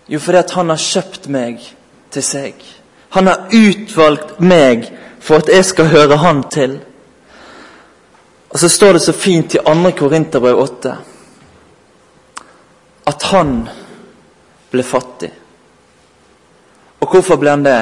Jo, 0.09 0.19
fordi 0.19 0.37
at 0.37 0.51
Han 0.51 0.69
har 0.69 0.77
kjøpt 0.81 1.29
meg 1.29 1.61
til 2.11 2.23
seg. 2.23 2.53
Han 3.15 3.27
har 3.27 3.47
utvalgt 3.53 4.39
meg 4.41 4.89
for 5.19 5.39
at 5.39 5.49
jeg 5.49 5.65
skal 5.65 5.87
høre 5.87 6.17
Han 6.17 6.43
til. 6.51 6.79
Og 8.49 8.59
så 8.59 8.69
står 8.69 8.93
det 8.93 9.01
så 9.01 9.13
fint 9.13 9.55
i 9.55 9.57
2. 9.65 9.91
Korinterbrev 9.97 10.59
8 10.59 10.97
at 13.05 13.23
han 13.23 13.55
ble 14.71 14.83
fattig. 14.83 15.31
Og 17.03 17.09
hvorfor 17.11 17.35
ble 17.35 17.51
han 17.51 17.65
det? 17.65 17.81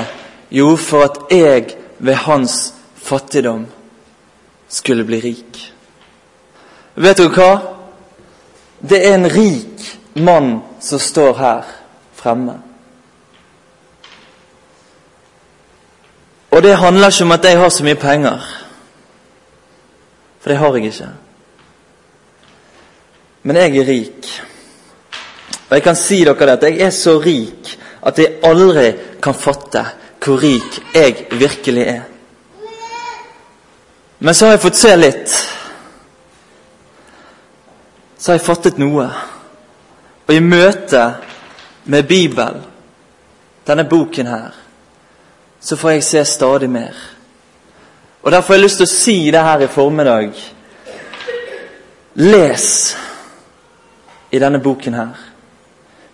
Jo, 0.52 0.74
for 0.76 1.06
at 1.06 1.20
jeg 1.30 1.76
ved 2.00 2.16
hans 2.26 2.74
fattigdom 2.98 3.68
skulle 4.70 5.06
bli 5.06 5.20
rik. 5.22 5.60
Vet 6.96 7.20
dere 7.20 7.30
hva? 7.36 7.52
Det 8.82 8.98
er 8.98 9.20
en 9.20 9.30
rik 9.30 9.84
mann 10.26 10.56
som 10.82 11.00
står 11.00 11.38
her 11.38 11.68
fremme. 12.18 12.56
Og 16.52 16.64
det 16.66 16.80
handler 16.82 17.14
ikke 17.14 17.28
om 17.30 17.36
at 17.38 17.46
jeg 17.46 17.60
har 17.60 17.70
så 17.70 17.86
mye 17.86 18.00
penger. 18.00 18.48
For 20.42 20.50
det 20.50 20.58
har 20.58 20.76
jeg 20.76 20.90
ikke. 20.90 21.12
Men 23.44 23.56
jeg 23.56 23.78
er 23.78 23.88
rik. 23.88 24.34
Og 25.70 25.78
jeg 25.78 25.84
kan 25.84 25.96
si 25.96 26.24
dere 26.26 26.58
at 26.58 26.64
jeg 26.64 26.82
er 26.82 26.90
så 26.90 27.20
rik 27.22 27.78
at 28.02 28.20
jeg 28.20 28.40
aldri 28.44 28.88
kan 29.22 29.38
fatte 29.38 29.84
hvor 30.22 30.42
rik 30.42 30.80
jeg 30.94 31.28
virkelig 31.32 31.84
er. 31.88 32.02
Men 34.20 34.36
så 34.36 34.46
har 34.46 34.54
jeg 34.54 34.62
fått 34.62 34.78
se 34.78 34.96
litt. 34.96 35.36
Så 38.18 38.32
har 38.32 38.38
jeg 38.38 38.46
fattet 38.46 38.82
noe. 38.82 39.08
Og 40.28 40.34
i 40.36 40.44
møte 40.46 41.06
med 41.90 42.06
Bibelen, 42.08 42.62
denne 43.66 43.88
boken 43.90 44.30
her, 44.30 44.52
så 45.62 45.78
får 45.78 45.96
jeg 45.96 46.04
se 46.06 46.26
stadig 46.26 46.70
mer. 46.70 46.94
Og 48.22 48.32
Derfor 48.32 48.54
har 48.54 48.60
jeg 48.60 48.64
lyst 48.68 48.78
til 48.82 48.90
å 48.90 48.94
si 48.94 49.18
det 49.34 49.42
her 49.42 49.66
i 49.66 49.70
formiddag. 49.74 50.38
Les 52.22 52.68
i 54.32 54.40
denne 54.40 54.62
boken 54.62 54.94
her. 54.94 55.18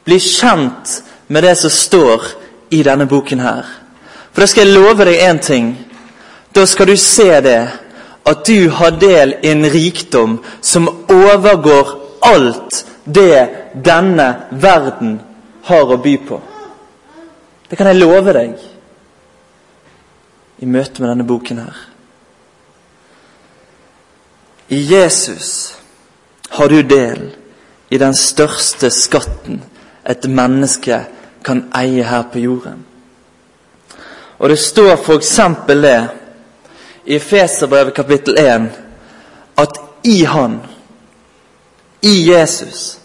Bli 0.07 0.19
kjent 0.23 0.95
med 1.27 1.43
det 1.43 1.55
som 1.55 1.69
står 1.69 2.21
i 2.69 2.83
denne 2.83 3.05
boken 3.05 3.39
her. 3.39 3.65
For 4.31 4.43
da 4.43 4.47
skal 4.47 4.67
jeg 4.67 4.75
love 4.77 5.05
deg 5.07 5.21
én 5.23 5.39
ting. 5.41 5.71
Da 6.55 6.65
skal 6.65 6.87
du 6.87 6.97
se 6.97 7.29
det 7.41 7.61
at 8.27 8.45
du 8.45 8.69
har 8.69 8.91
del 8.99 9.35
i 9.41 9.51
en 9.51 9.65
rikdom 9.71 10.37
som 10.61 10.89
overgår 11.09 11.95
alt 12.21 12.85
det 13.03 13.47
denne 13.73 14.27
verden 14.51 15.19
har 15.63 15.91
å 15.91 15.97
by 15.97 16.15
på. 16.27 16.39
Det 17.69 17.75
kan 17.77 17.87
jeg 17.87 17.99
love 17.99 18.33
deg 18.35 18.55
i 20.59 20.65
møte 20.65 21.01
med 21.01 21.11
denne 21.11 21.27
boken 21.27 21.63
her. 21.63 21.81
I 24.67 24.79
Jesus 24.83 25.75
har 26.49 26.67
du 26.67 26.81
del 26.83 27.29
i 27.89 27.97
den 27.97 28.15
største 28.15 28.89
skatten 28.91 29.61
et 30.07 30.27
menneske 30.27 30.99
kan 31.43 31.65
eie 31.75 32.03
her 32.03 32.23
på 32.31 32.39
jorden. 32.39 32.85
Og 34.37 34.49
det 34.49 34.59
står 34.59 34.95
f.eks. 34.95 35.39
det 35.67 36.07
i 37.05 37.19
Feserbrevet 37.19 37.93
kapittel 37.93 38.37
1 38.39 38.69
at 39.57 39.79
i 40.03 40.23
Han, 40.23 40.59
i 42.01 42.31
Jesus, 42.31 42.99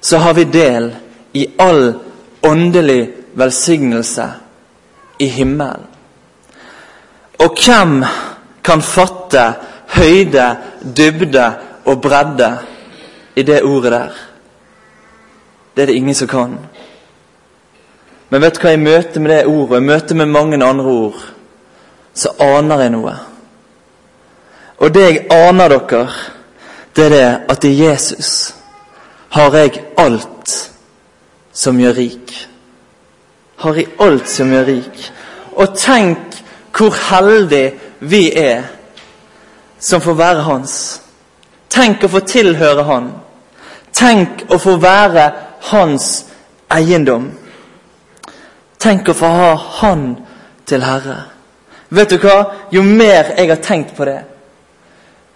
så 0.00 0.18
har 0.18 0.34
vi 0.34 0.44
del 0.44 0.94
i 1.32 1.46
all 1.58 1.94
åndelig 2.42 3.12
velsignelse 3.34 4.30
i 5.18 5.26
himmelen. 5.26 5.86
Og 7.38 7.56
hvem 7.64 8.04
kan 8.64 8.82
fatte 8.82 9.52
høyde, 9.94 10.56
dybde 10.96 11.52
og 11.84 12.00
bredde 12.02 12.58
i 13.36 13.42
det 13.42 13.62
ordet 13.62 13.92
der? 13.92 14.12
Det 15.76 15.82
er 15.82 15.86
det 15.86 15.94
ingen 15.94 16.14
som 16.14 16.28
kan. 16.28 16.58
Men 18.28 18.42
vet 18.44 18.58
du 18.58 18.64
hva, 18.64 18.72
i 18.72 18.80
møte 18.80 19.20
med 19.20 19.32
det 19.32 19.46
ordet, 19.46 19.80
i 19.80 19.86
møte 19.88 20.14
med 20.14 20.32
mange 20.32 20.60
andre 20.64 20.84
ord, 20.84 21.22
så 22.14 22.34
aner 22.42 22.84
jeg 22.84 22.92
noe. 22.92 23.14
Og 24.78 24.94
det 24.94 25.04
jeg 25.06 25.24
aner 25.34 25.74
dere, 25.74 26.02
det 26.96 27.04
er 27.06 27.14
det 27.14 27.28
at 27.50 27.64
i 27.64 27.74
Jesus 27.78 28.54
har 29.34 29.54
jeg 29.56 29.82
alt 29.98 30.54
som 31.52 31.80
gjør 31.80 31.96
rik. 31.98 32.34
Har 33.58 33.74
jeg 33.74 33.88
alt 34.00 34.28
som 34.30 34.52
gjør 34.52 34.66
rik. 34.66 35.00
Og 35.58 35.74
tenk 35.78 36.38
hvor 36.78 36.94
heldig 37.08 37.64
vi 38.00 38.28
er 38.38 38.68
som 39.78 40.00
får 40.00 40.14
være 40.14 40.44
hans. 40.46 40.74
Tenk 41.70 42.04
å 42.04 42.10
få 42.12 42.22
tilhøre 42.26 42.84
han. 42.86 43.10
Tenk 43.94 44.46
å 44.50 44.58
få 44.62 44.76
være 44.82 45.26
hans 45.70 46.08
eiendom. 46.70 47.30
Tenk 48.78 49.08
å 49.08 49.14
få 49.16 49.26
ha 49.26 49.50
han 49.80 50.04
til 50.66 50.84
herre. 50.86 51.18
Vet 51.88 52.10
du 52.12 52.18
hva? 52.22 52.38
Jo 52.70 52.82
mer 52.82 53.32
jeg 53.36 53.48
har 53.48 53.62
tenkt 53.64 53.94
på 53.96 54.04
det, 54.04 54.20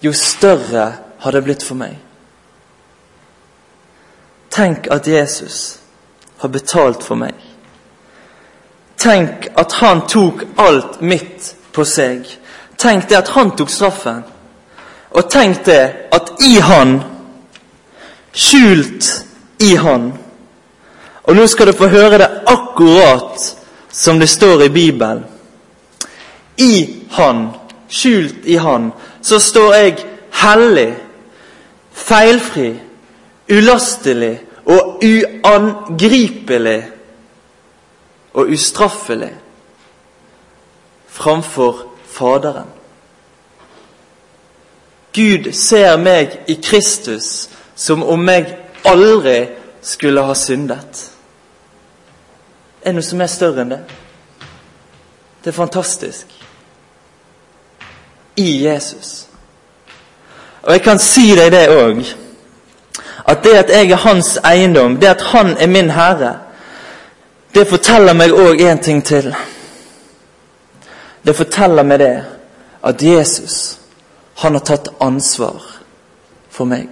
jo 0.03 0.13
større 0.13 0.87
har 1.19 1.33
det 1.33 1.45
blitt 1.45 1.65
for 1.65 1.79
meg. 1.79 1.97
Tenk 4.53 4.91
at 4.93 5.07
Jesus 5.09 5.79
har 6.43 6.49
betalt 6.53 7.03
for 7.03 7.17
meg. 7.17 7.35
Tenk 9.01 9.49
at 9.59 9.73
han 9.81 10.05
tok 10.07 10.45
alt 10.61 11.01
mitt 11.01 11.55
på 11.73 11.85
seg. 11.89 12.27
Tenk 12.77 13.09
det 13.09 13.17
at 13.23 13.33
han 13.35 13.55
tok 13.57 13.71
straffen. 13.71 14.21
Og 15.13 15.31
tenk 15.31 15.65
det 15.67 15.83
at 16.13 16.35
i 16.45 16.59
han, 16.61 16.99
skjult 18.33 19.09
i 19.61 19.75
han 19.77 20.13
Og 21.23 21.37
nå 21.37 21.47
skal 21.47 21.71
du 21.71 21.77
få 21.77 21.87
høre 21.87 22.19
det 22.19 22.31
akkurat 22.51 23.45
som 23.93 24.19
det 24.19 24.29
står 24.29 24.63
i 24.63 24.69
Bibelen. 24.69 25.25
I 26.57 27.03
han, 27.11 27.49
skjult 27.89 28.45
i 28.45 28.57
Han, 28.57 28.93
så 29.23 29.39
står 29.41 29.75
jeg 29.75 30.05
hellig, 30.43 30.95
feilfri, 31.93 32.73
ulastelig 33.53 34.41
og 34.65 35.03
uangripelig 35.05 36.83
og 38.33 38.53
ustraffelig 38.53 39.33
framfor 41.09 41.89
Faderen. 42.13 42.69
Gud 45.13 45.53
ser 45.53 45.97
meg 45.97 46.35
i 46.49 46.59
Kristus 46.61 47.49
som 47.77 48.03
om 48.05 48.29
jeg 48.29 48.53
aldri 48.89 49.39
skulle 49.85 50.25
ha 50.25 50.35
syndet. 50.37 51.12
Er 52.85 52.93
noe 52.93 53.03
som 53.07 53.21
er 53.21 53.31
større 53.31 53.63
enn 53.63 53.75
det? 53.75 53.83
Det 55.43 55.51
er 55.51 55.57
fantastisk. 55.57 56.27
I 58.37 58.65
Jesus. 58.65 59.27
Og 60.63 60.73
jeg 60.73 60.83
kan 60.83 60.99
si 60.99 61.33
deg 61.37 61.53
det 61.53 61.67
òg. 61.71 62.03
At 63.29 63.45
det 63.45 63.55
at 63.59 63.71
jeg 63.71 63.91
er 63.91 64.03
hans 64.03 64.37
eiendom, 64.45 64.97
det 65.01 65.09
at 65.09 65.21
han 65.33 65.57
er 65.57 65.67
min 65.67 65.91
herre, 65.91 66.39
det 67.55 67.69
forteller 67.69 68.17
meg 68.17 68.33
òg 68.33 68.61
en 68.61 68.79
ting 68.79 69.03
til. 69.05 69.35
Det 71.27 71.37
forteller 71.37 71.83
meg 71.83 71.99
det 71.99 72.15
at 72.83 73.03
Jesus, 73.03 73.79
han 74.35 74.53
har 74.53 74.65
tatt 74.67 74.89
ansvar 75.01 75.63
for 76.51 76.65
meg. 76.65 76.89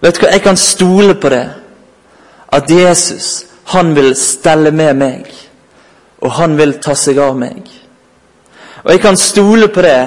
Vet 0.00 0.16
du 0.16 0.22
hva, 0.22 0.32
jeg 0.32 0.42
kan 0.42 0.56
stole 0.56 1.14
på 1.14 1.28
det. 1.28 1.46
At 2.52 2.70
Jesus, 2.70 3.46
han 3.70 3.94
vil 3.94 4.16
stelle 4.16 4.70
med 4.70 4.96
meg. 4.96 5.26
Og 6.20 6.32
han 6.32 6.56
vil 6.58 6.78
ta 6.82 6.94
seg 6.98 7.18
av 7.22 7.36
meg. 7.38 7.62
Og 8.82 8.90
jeg 8.90 9.00
kan 9.02 9.16
stole 9.16 9.68
på 9.70 9.84
det 9.84 10.00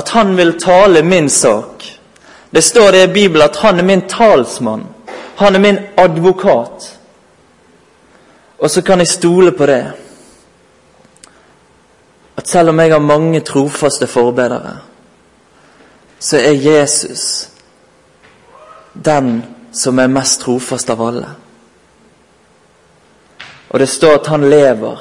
at 0.00 0.12
han 0.14 0.32
vil 0.38 0.54
tale 0.60 1.02
min 1.02 1.28
sak. 1.30 1.84
Det 2.50 2.62
står 2.64 2.92
det 2.92 3.02
i 3.02 3.12
Bibelen 3.12 3.44
at 3.44 3.56
han 3.60 3.78
er 3.78 3.84
min 3.84 4.06
talsmann. 4.08 4.86
Han 5.36 5.54
er 5.54 5.60
min 5.60 5.78
advokat. 5.96 6.88
Og 8.58 8.70
så 8.70 8.82
kan 8.82 8.98
jeg 8.98 9.08
stole 9.08 9.52
på 9.52 9.66
det 9.66 9.82
at 12.36 12.48
selv 12.48 12.68
om 12.68 12.80
jeg 12.80 12.92
har 12.92 13.04
mange 13.04 13.40
trofaste 13.40 14.06
forbedere, 14.06 14.78
så 16.18 16.36
er 16.36 16.52
Jesus 16.52 17.48
den 19.04 19.42
som 19.72 19.98
er 19.98 20.06
mest 20.06 20.40
trofast 20.40 20.90
av 20.90 21.02
alle. 21.04 21.28
Og 23.70 23.78
det 23.78 23.88
står 23.88 24.18
at 24.18 24.26
han 24.26 24.48
lever 24.50 24.98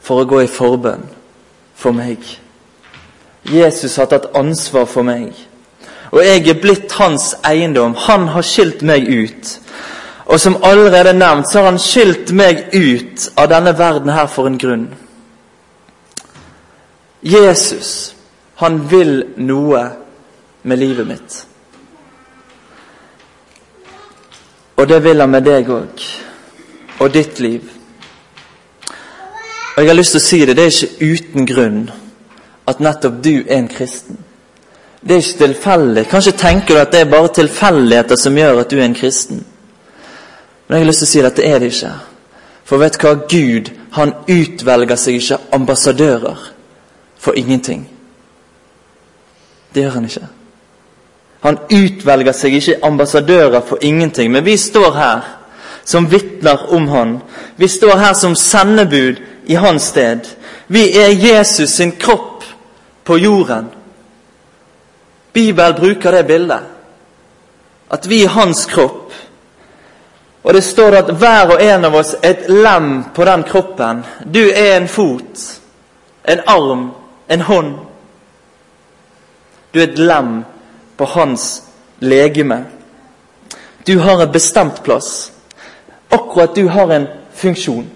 for 0.00 0.22
å 0.22 0.28
gå 0.28 0.42
i 0.44 0.50
forbønn 0.50 1.04
for 1.76 1.96
meg. 1.96 2.22
Jesus 3.46 3.96
har 4.00 4.08
tatt 4.10 4.32
ansvar 4.34 4.86
for 4.88 5.06
meg. 5.06 5.34
Og 6.10 6.22
jeg 6.24 6.48
er 6.48 6.60
blitt 6.60 6.92
hans 6.96 7.34
eiendom. 7.44 7.94
Han 8.06 8.28
har 8.32 8.46
skilt 8.46 8.82
meg 8.86 9.08
ut. 9.08 9.58
Og 10.26 10.40
som 10.40 10.56
allerede 10.64 11.12
nevnt, 11.12 11.50
så 11.50 11.58
har 11.58 11.70
han 11.70 11.82
skilt 11.82 12.32
meg 12.32 12.64
ut 12.72 13.28
av 13.36 13.50
denne 13.50 13.74
verden 13.78 14.10
her 14.10 14.26
for 14.26 14.48
en 14.48 14.58
grunn. 14.58 14.88
Jesus, 17.22 18.14
han 18.62 18.80
vil 18.90 19.20
noe 19.36 19.82
med 20.62 20.78
livet 20.78 21.06
mitt. 21.06 21.42
Og 24.76 24.88
det 24.88 25.02
vil 25.04 25.20
han 25.20 25.30
med 25.30 25.46
deg 25.46 25.70
òg. 25.70 26.06
Og 27.00 27.14
ditt 27.14 27.40
liv. 27.40 27.60
Og 29.76 29.82
jeg 29.82 29.90
har 29.90 29.98
lyst 29.98 30.16
til 30.16 30.22
å 30.22 30.24
si 30.24 30.38
det, 30.46 30.56
det 30.56 30.64
er 30.64 30.72
ikke 30.72 31.10
uten 31.12 31.48
grunn 31.48 31.82
at 32.66 32.80
nettopp 32.80 33.18
du 33.24 33.34
er 33.42 33.58
en 33.58 33.68
kristen. 33.68 34.18
Det 35.00 35.14
er 35.14 35.22
ikke 35.22 35.44
tilfeldig. 35.44 36.06
Kanskje 36.10 36.32
tenker 36.32 36.74
du 36.74 36.80
at 36.80 36.92
det 36.92 37.00
er 37.00 37.10
bare 37.10 37.28
tilfeldigheter 37.36 38.16
som 38.18 38.38
gjør 38.38 38.62
at 38.62 38.70
du 38.70 38.78
er 38.78 38.86
en 38.88 38.96
kristen. 38.96 39.44
Men 40.66 40.78
jeg 40.78 40.84
har 40.84 40.88
lyst 40.88 41.04
til 41.04 41.08
å 41.08 41.12
si 41.12 41.26
at 41.28 41.36
det 41.36 41.50
er 41.50 41.60
det 41.62 41.70
ikke. 41.74 41.92
For 42.66 42.82
vet 42.82 42.96
du 42.98 43.04
hva? 43.06 43.12
Gud 43.30 43.70
han 43.96 44.14
utvelger 44.28 44.98
seg 44.98 45.20
ikke 45.20 45.38
ambassadører 45.54 46.48
for 47.22 47.38
ingenting. 47.38 47.84
Det 49.74 49.84
gjør 49.84 49.94
han 49.98 50.08
ikke. 50.08 50.26
Han 51.46 51.58
utvelger 51.70 52.32
seg 52.32 52.56
ikke 52.58 52.78
ambassadører 52.82 53.60
for 53.60 53.78
ingenting. 53.80 54.32
Men 54.32 54.44
vi 54.44 54.56
står 54.56 54.92
her 54.96 55.35
som 55.86 56.08
vitner 56.08 56.74
om 56.74 56.88
han. 56.88 57.20
Vi 57.56 57.68
står 57.68 57.96
her 57.96 58.14
som 58.14 58.36
sendebud 58.36 59.16
i 59.46 59.54
hans 59.54 59.82
sted. 59.82 60.20
Vi 60.66 60.98
er 60.98 61.08
Jesus 61.08 61.70
sin 61.70 61.92
kropp 61.92 62.44
på 63.04 63.18
jorden. 63.18 63.68
Bibelen 65.32 65.74
bruker 65.74 66.12
det 66.12 66.24
bildet. 66.26 66.60
At 67.88 68.06
vi 68.06 68.24
er 68.24 68.34
hans 68.34 68.66
kropp. 68.66 69.12
Og 70.42 70.54
det 70.54 70.64
står 70.64 70.98
at 70.98 71.14
hver 71.14 71.54
og 71.54 71.62
en 71.62 71.84
av 71.84 71.94
oss 71.94 72.16
er 72.22 72.34
et 72.34 72.50
lem 72.50 73.04
på 73.14 73.24
den 73.24 73.46
kroppen. 73.46 74.02
Du 74.24 74.42
er 74.42 74.76
en 74.76 74.88
fot, 74.88 75.46
en 76.24 76.42
arm, 76.46 76.90
en 77.28 77.40
hånd. 77.40 77.72
Du 79.74 79.80
er 79.80 79.86
et 79.86 79.98
lem 79.98 80.42
på 80.96 81.04
hans 81.14 81.62
legeme. 82.00 82.64
Du 83.86 83.98
har 83.98 84.22
en 84.22 84.32
bestemt 84.32 84.82
plass. 84.82 85.30
Akkurat 86.10 86.54
du 86.54 86.68
har 86.68 86.92
en 86.92 87.06
funksjon. 87.34 87.86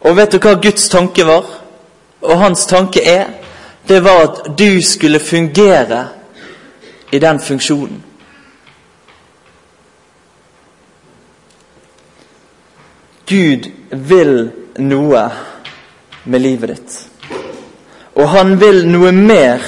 Og 0.00 0.16
vet 0.16 0.32
du 0.32 0.38
hva 0.38 0.54
Guds 0.62 0.88
tanke 0.88 1.24
var? 1.26 1.46
Og 2.20 2.38
hans 2.38 2.66
tanke 2.66 3.02
er? 3.04 3.26
Det 3.88 4.04
var 4.04 4.22
at 4.22 4.58
du 4.58 4.82
skulle 4.82 5.20
fungere 5.20 6.08
i 7.12 7.18
den 7.18 7.40
funksjonen. 7.40 8.04
Gud 13.26 13.70
vil 13.90 14.50
noe 14.78 15.22
med 16.24 16.40
livet 16.40 16.68
ditt. 16.68 16.96
Og 18.14 18.28
han 18.28 18.56
vil 18.60 18.82
noe 18.90 19.12
mer 19.12 19.62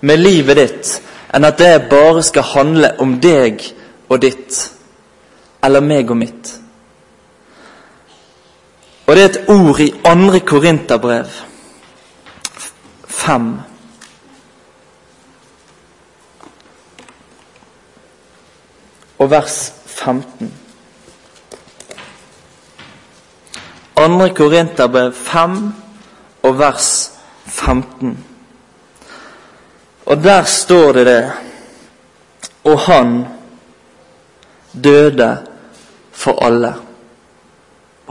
med 0.00 0.20
livet 0.20 0.60
ditt 0.60 0.90
enn 1.34 1.44
at 1.48 1.58
det 1.58 1.88
bare 1.90 2.22
skal 2.24 2.44
handle 2.54 2.92
om 3.02 3.16
deg 3.20 3.64
og 4.08 4.20
ditt, 4.22 4.60
eller 5.64 5.84
meg 5.84 6.10
og 6.10 6.20
mitt. 6.20 6.52
Og 9.06 9.16
det 9.16 9.22
er 9.22 9.28
et 9.28 9.48
ord 9.48 9.80
i 9.80 9.92
andre 10.04 10.40
Korinterbrev 10.40 11.26
5. 13.08 13.60
Og 19.18 19.30
vers 19.30 19.74
15. 19.86 20.54
Andre 23.96 24.34
Korinterbrev 24.34 25.12
5 25.14 25.74
og 26.42 26.58
vers 26.58 27.12
15. 27.46 28.24
Og 30.06 30.24
der 30.24 30.44
står 30.44 30.92
det 30.92 31.06
det 31.06 31.32
Og 32.64 32.80
han 32.80 33.26
døde 34.84 35.46
for 36.12 36.44
alle. 36.44 36.85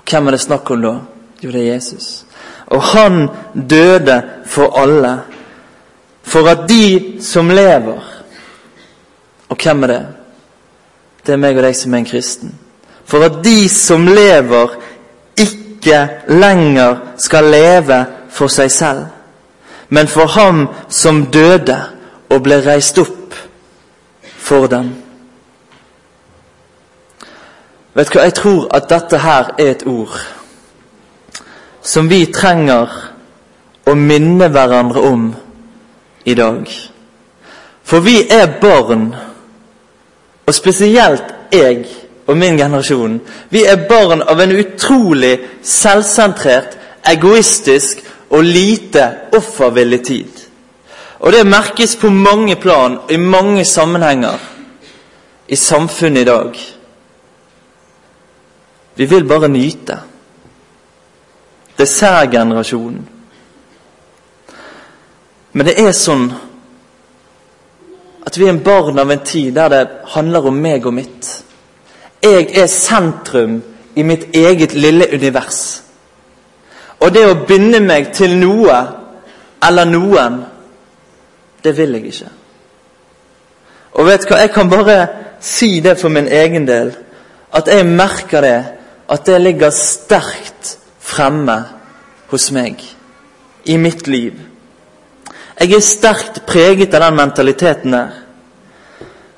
Hvem 0.09 0.27
er 0.27 0.31
det 0.31 0.41
snakk 0.41 0.71
om 0.71 0.81
da? 0.81 0.93
Jo, 1.41 1.51
det 1.51 1.61
er 1.61 1.73
Jesus. 1.73 2.25
Og 2.67 2.81
han 2.81 3.27
døde 3.69 4.21
for 4.45 4.77
alle. 4.79 5.17
For 6.23 6.49
at 6.49 6.69
de 6.69 7.17
som 7.21 7.49
lever 7.49 8.01
Og 9.49 9.57
hvem 9.63 9.83
er 9.83 9.87
det? 9.87 10.05
Det 11.25 11.33
er 11.33 11.37
meg 11.37 11.57
og 11.57 11.63
deg 11.63 11.75
som 11.77 11.93
er 11.93 12.01
en 12.01 12.07
kristen. 12.09 12.53
For 13.05 13.21
at 13.25 13.43
de 13.45 13.69
som 13.69 14.07
lever, 14.07 14.73
ikke 15.37 15.99
lenger 16.27 16.97
skal 17.21 17.51
leve 17.53 17.99
for 18.33 18.49
seg 18.49 18.71
selv, 18.73 19.05
men 19.89 20.09
for 20.09 20.25
ham 20.33 20.65
som 20.89 21.27
døde 21.29 21.77
og 22.29 22.41
ble 22.43 22.57
reist 22.65 22.97
opp 23.01 23.37
for 24.41 24.67
dem. 24.67 25.04
Vet 27.95 28.11
du 28.11 28.17
hva, 28.17 28.25
Jeg 28.25 28.33
tror 28.33 28.67
at 28.75 28.89
dette 28.89 29.17
her 29.17 29.53
er 29.57 29.71
et 29.71 29.85
ord 29.87 30.17
som 31.85 32.09
vi 32.09 32.25
trenger 32.33 32.89
å 33.85 33.93
minne 33.95 34.49
hverandre 34.49 35.03
om 35.05 35.27
i 36.25 36.33
dag. 36.33 36.65
For 37.85 38.01
vi 38.01 38.23
er 38.25 38.57
barn, 38.61 39.11
og 40.45 40.53
spesielt 40.53 41.29
jeg 41.53 41.85
og 42.25 42.37
min 42.37 42.57
generasjon. 42.57 43.19
Vi 43.53 43.63
er 43.69 43.85
barn 43.89 44.25
av 44.25 44.41
en 44.41 44.55
utrolig 44.57 45.35
selvsentrert, 45.61 46.73
egoistisk 47.05 48.01
og 48.33 48.43
lite 48.43 49.05
offervillig 49.37 50.01
tid. 50.05 50.31
Og 51.19 51.31
det 51.31 51.45
merkes 51.47 51.95
på 51.95 52.09
mange 52.09 52.55
plan, 52.55 52.97
i 53.09 53.17
mange 53.17 53.65
sammenhenger, 53.65 54.41
i 55.47 55.55
samfunnet 55.55 56.25
i 56.25 56.25
dag. 56.25 56.74
Vi 58.95 59.05
vil 59.05 59.27
bare 59.27 59.47
nyte. 59.47 59.99
Dessertgenerasjonen. 61.77 63.09
Men 65.55 65.67
det 65.67 65.75
er 65.79 65.91
sånn 65.95 66.29
at 68.25 68.37
vi 68.37 68.47
er 68.47 68.55
en 68.55 68.63
barn 68.63 68.99
av 68.99 69.11
en 69.11 69.23
tid 69.23 69.53
der 69.55 69.71
det 69.71 69.83
handler 70.15 70.49
om 70.49 70.57
meg 70.59 70.85
og 70.87 70.95
mitt. 70.97 71.29
Jeg 72.23 72.49
er 72.57 72.67
sentrum 72.71 73.61
i 73.95 74.03
mitt 74.03 74.35
eget 74.35 74.73
lille 74.73 75.07
univers. 75.13 75.81
Og 76.99 77.13
det 77.13 77.25
å 77.29 77.37
binde 77.47 77.79
meg 77.83 78.11
til 78.15 78.35
noe 78.39 78.79
eller 79.63 79.87
noen, 79.89 80.41
det 81.63 81.75
vil 81.77 81.95
jeg 81.97 82.11
ikke. 82.11 82.31
Og 83.95 84.07
vet 84.09 84.25
du 84.25 84.31
hva, 84.31 84.41
jeg 84.43 84.51
kan 84.53 84.69
bare 84.69 84.97
si 85.39 85.79
det 85.79 85.95
for 85.99 86.11
min 86.11 86.27
egen 86.27 86.67
del, 86.67 86.91
at 87.55 87.69
jeg 87.71 87.87
merker 87.87 88.43
det, 88.43 88.57
at 89.09 89.25
det 89.25 89.41
ligger 89.41 89.69
sterkt 89.69 90.77
fremme 90.99 91.57
hos 92.31 92.49
meg, 92.51 92.81
i 93.65 93.77
mitt 93.77 94.07
liv. 94.07 94.37
Jeg 95.59 95.73
er 95.73 95.83
sterkt 95.83 96.41
preget 96.47 96.93
av 96.93 97.05
den 97.05 97.17
mentaliteten 97.19 97.93
der. 97.93 98.13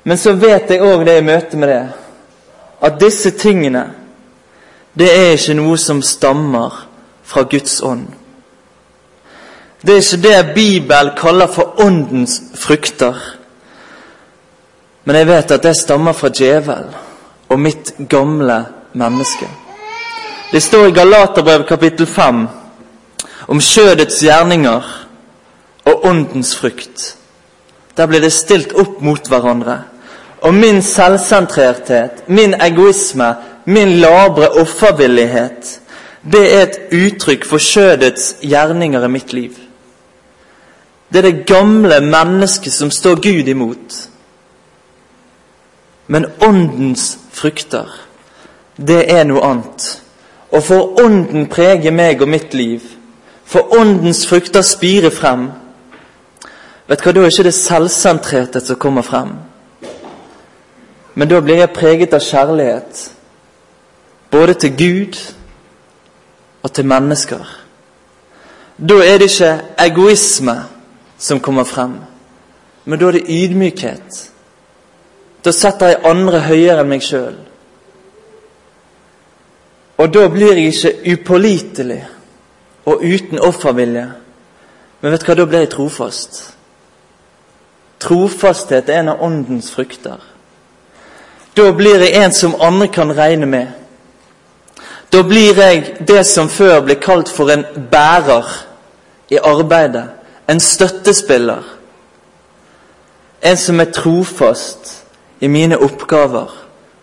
Men 0.04 0.18
så 0.18 0.32
vet 0.40 0.70
jeg 0.70 0.82
òg 0.82 1.04
det 1.06 1.18
i 1.20 1.24
møte 1.24 1.60
med 1.60 1.68
det, 1.68 1.82
at 2.80 3.00
disse 3.00 3.30
tingene, 3.36 3.84
det 4.98 5.08
er 5.12 5.34
ikke 5.36 5.56
noe 5.58 5.76
som 5.78 6.00
stammer 6.02 6.86
fra 7.28 7.44
Guds 7.50 7.80
ånd. 7.84 8.06
Det 9.82 9.94
er 9.94 10.02
ikke 10.02 10.22
det 10.24 10.54
Bibelen 10.54 11.12
kaller 11.18 11.46
for 11.46 11.80
åndens 11.84 12.40
frukter. 12.54 13.14
Men 15.04 15.16
jeg 15.16 15.28
vet 15.28 15.54
at 15.54 15.62
det 15.62 15.76
stammer 15.76 16.16
fra 16.16 16.32
djevel 16.34 16.90
og 17.48 17.60
mitt 17.60 17.94
gamle 18.10 18.58
menneske. 18.98 19.48
Det 20.52 20.62
står 20.62 20.88
i 20.88 20.96
Galaterbrev 20.96 21.66
kapittel 21.68 22.06
5 22.06 22.46
om 23.48 23.60
skjødets 23.60 24.20
gjerninger 24.24 24.88
og 25.84 26.04
åndens 26.04 26.56
frukt. 26.56 27.14
Der 27.96 28.06
blir 28.06 28.20
det 28.20 28.32
stilt 28.32 28.72
opp 28.78 29.00
mot 29.02 29.28
hverandre. 29.28 29.82
Og 30.40 30.54
min 30.54 30.82
selvsentrerthet, 30.82 32.28
min 32.28 32.54
egoisme, 32.54 33.34
min 33.66 33.98
labre 34.00 34.50
offervillighet, 34.60 35.80
det 36.32 36.44
er 36.54 36.62
et 36.62 36.78
uttrykk 36.92 37.46
for 37.46 37.62
skjødets 37.62 38.36
gjerninger 38.42 39.04
i 39.04 39.08
mitt 39.08 39.32
liv. 39.32 39.56
Det 41.12 41.18
er 41.18 41.30
det 41.30 41.46
gamle 41.46 42.00
mennesket 42.04 42.72
som 42.72 42.90
står 42.90 43.20
Gud 43.24 43.48
imot. 43.48 43.96
Men 46.06 46.26
åndens 46.40 47.18
frukter, 47.32 47.88
det 48.78 49.10
er 49.12 49.24
noe 49.26 49.42
annet. 49.44 49.88
Og 50.50 50.62
for 50.64 51.00
ånden 51.02 51.48
preger 51.50 51.92
meg 51.92 52.22
og 52.22 52.30
mitt 52.30 52.54
liv, 52.54 52.80
for 53.44 53.74
åndens 53.78 54.26
frukter 54.28 54.62
spirer 54.62 55.10
frem, 55.10 55.48
vet 56.88 57.00
du 57.00 57.04
hva, 57.04 57.12
da 57.12 57.24
er 57.24 57.32
ikke 57.32 57.48
det 57.48 57.56
selvsentrerte 57.56 58.62
som 58.64 58.78
kommer 58.80 59.04
frem. 59.04 59.34
Men 61.14 61.28
da 61.28 61.40
blir 61.40 61.60
jeg 61.60 61.74
preget 61.76 62.14
av 62.14 62.22
kjærlighet, 62.24 63.00
både 64.30 64.54
til 64.54 64.76
Gud 64.76 65.18
og 66.62 66.72
til 66.72 66.86
mennesker. 66.86 67.44
Da 68.78 69.00
er 69.02 69.18
det 69.18 69.30
ikke 69.32 69.52
egoisme 69.84 70.54
som 71.18 71.40
kommer 71.40 71.64
frem, 71.64 71.98
men 72.84 72.98
da 73.00 73.08
er 73.08 73.18
det 73.18 73.26
ydmykhet. 73.28 74.22
Da 75.44 75.52
setter 75.52 75.92
jeg 75.92 76.04
andre 76.06 76.40
høyere 76.46 76.84
enn 76.84 76.92
meg 76.92 77.02
sjøl. 77.02 77.47
Og 79.98 80.14
da 80.14 80.28
blir 80.28 80.54
jeg 80.54 80.72
ikke 80.72 81.12
upålitelig 81.12 82.06
og 82.86 83.02
uten 83.02 83.38
offervilje. 83.38 84.06
Men 85.00 85.12
vet 85.12 85.22
du 85.22 85.26
hva, 85.26 85.34
da 85.34 85.46
blir 85.46 85.64
jeg 85.64 85.70
trofast. 85.74 86.38
Trofasthet 87.98 88.88
er 88.88 89.02
en 89.02 89.12
av 89.14 89.22
åndens 89.22 89.72
frukter. 89.74 90.22
Da 91.56 91.70
blir 91.74 92.04
jeg 92.04 92.14
en 92.24 92.32
som 92.32 92.54
andre 92.62 92.86
kan 92.94 93.10
regne 93.16 93.46
med. 93.46 93.66
Da 95.12 95.22
blir 95.22 95.58
jeg 95.58 95.96
det 96.08 96.26
som 96.26 96.48
før 96.48 96.84
ble 96.86 96.94
kalt 97.02 97.30
for 97.32 97.50
en 97.50 97.64
bærer 97.90 98.46
i 99.30 99.40
arbeidet. 99.42 100.04
En 100.48 100.60
støttespiller. 100.60 101.64
En 103.42 103.56
som 103.56 103.80
er 103.80 103.90
trofast 103.94 105.04
i 105.40 105.46
mine 105.46 105.78
oppgaver, 105.78 106.54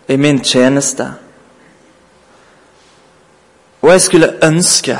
i 0.08 0.16
min 0.16 0.40
tjeneste. 0.44 1.10
Og 3.86 3.92
jeg 3.92 4.00
skulle 4.00 4.32
ønske 4.42 4.98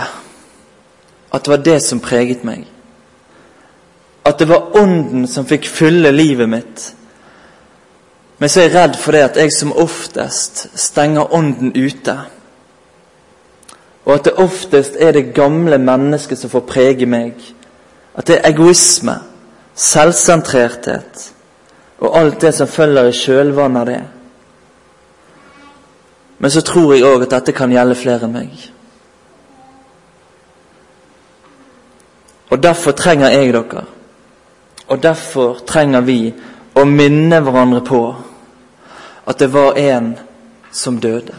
at 1.35 1.44
det 1.44 1.51
var 1.51 1.62
det 1.66 1.81
som 1.83 2.01
preget 2.01 2.44
meg. 2.46 2.68
At 4.25 4.38
det 4.38 4.46
var 4.49 4.77
Ånden 4.79 5.27
som 5.27 5.46
fikk 5.46 5.66
fylle 5.66 6.12
livet 6.14 6.49
mitt. 6.49 6.85
Men 8.38 8.49
så 8.49 8.61
er 8.61 8.68
jeg 8.68 8.75
redd 8.77 8.99
for 9.03 9.16
det 9.16 9.25
at 9.27 9.40
jeg 9.42 9.53
som 9.53 9.72
oftest 9.75 10.68
stenger 10.79 11.35
Ånden 11.35 11.72
ute. 11.75 12.14
Og 14.05 14.14
at 14.14 14.25
det 14.25 14.37
oftest 14.38 14.94
er 15.01 15.12
det 15.12 15.35
gamle 15.35 15.79
mennesket 15.83 16.38
som 16.38 16.51
får 16.51 16.66
prege 16.70 17.11
meg. 17.11 17.35
At 18.14 18.31
det 18.31 18.38
er 18.38 18.53
egoisme, 18.53 19.18
selvsentrerthet 19.75 21.33
og 21.99 22.18
alt 22.20 22.38
det 22.40 22.55
som 22.55 22.70
følger 22.70 23.11
i 23.11 23.18
kjølvannet 23.18 23.81
av 23.81 23.87
det. 23.90 24.01
Men 26.38 26.51
så 26.55 26.62
tror 26.62 26.94
jeg 26.94 27.05
òg 27.09 27.27
at 27.27 27.38
dette 27.40 27.57
kan 27.57 27.72
gjelde 27.72 27.99
flere 27.99 28.29
enn 28.29 28.37
meg. 28.37 28.76
Og 32.50 32.62
derfor 32.62 32.92
trenger 32.92 33.30
jeg 33.30 33.52
dere. 33.52 33.85
Og 34.87 35.02
derfor 35.02 35.59
trenger 35.66 36.00
vi 36.00 36.35
å 36.74 36.85
minne 36.85 37.40
hverandre 37.42 37.82
på 37.87 38.02
at 39.26 39.38
det 39.38 39.48
var 39.52 39.78
en 39.80 40.12
som 40.70 41.00
døde. 41.00 41.35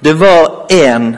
Det 0.00 0.14
var 0.16 0.66
en 0.72 1.16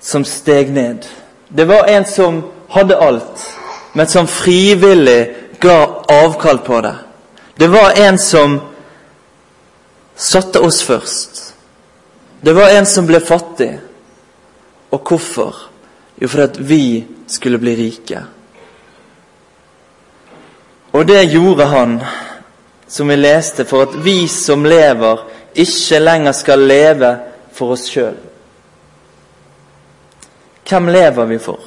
som 0.00 0.24
steg 0.24 0.72
ned. 0.72 1.06
Det 1.48 1.64
var 1.64 1.86
en 1.86 2.04
som 2.04 2.42
hadde 2.68 2.98
alt, 2.98 3.46
men 3.92 4.06
som 4.06 4.26
frivillig 4.26 5.34
ga 5.60 6.02
avkall 6.08 6.58
på 6.58 6.80
det. 6.80 6.94
Det 7.56 7.68
var 7.68 7.92
en 7.96 8.18
som 8.18 8.60
satte 10.16 10.60
oss 10.60 10.82
først. 10.82 11.54
Det 12.40 12.52
var 12.52 12.68
en 12.74 12.86
som 12.86 13.06
ble 13.06 13.20
fattig. 13.20 13.76
Og 14.90 15.08
hvorfor? 15.08 15.71
Jo, 16.22 16.28
for 16.28 16.44
at 16.44 16.58
vi 16.58 17.04
skulle 17.26 17.58
bli 17.58 17.74
rike. 17.76 18.20
Og 20.92 21.06
det 21.08 21.24
gjorde 21.32 21.64
han, 21.66 21.96
som 22.86 23.08
vi 23.08 23.16
leste, 23.16 23.64
for 23.64 23.82
at 23.82 23.96
vi 24.04 24.28
som 24.30 24.62
lever, 24.64 25.24
ikke 25.54 25.98
lenger 25.98 26.32
skal 26.32 26.62
leve 26.68 27.10
for 27.52 27.74
oss 27.74 27.88
sjøl. 27.90 28.14
Hvem 30.68 30.92
lever 30.94 31.26
vi 31.32 31.40
for? 31.42 31.58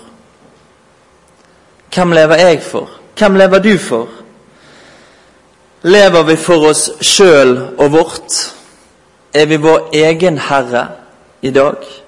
Hvem 1.92 2.16
lever 2.16 2.46
jeg 2.46 2.64
for? 2.64 2.90
Hvem 3.18 3.36
lever 3.36 3.60
du 3.60 3.78
for? 3.78 4.08
Lever 5.84 6.24
vi 6.24 6.40
for 6.40 6.70
oss 6.72 6.88
sjøl 7.02 7.58
og 7.76 7.92
vårt? 7.92 8.40
Er 9.34 9.52
vi 9.52 9.60
vår 9.60 9.90
egen 9.94 10.40
herre 10.48 10.88
i 11.42 11.52
dag? 11.52 12.05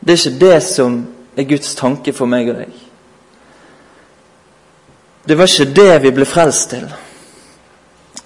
Det 0.00 0.14
er 0.14 0.20
ikke 0.20 0.40
det 0.46 0.62
som 0.62 1.00
er 1.36 1.48
Guds 1.48 1.74
tanke 1.74 2.12
for 2.12 2.30
meg 2.30 2.50
og 2.50 2.60
deg. 2.62 2.84
Det 5.28 5.36
var 5.38 5.50
ikke 5.50 5.74
det 5.76 6.02
vi 6.02 6.12
ble 6.16 6.26
frelst 6.26 6.70
til. 6.72 6.86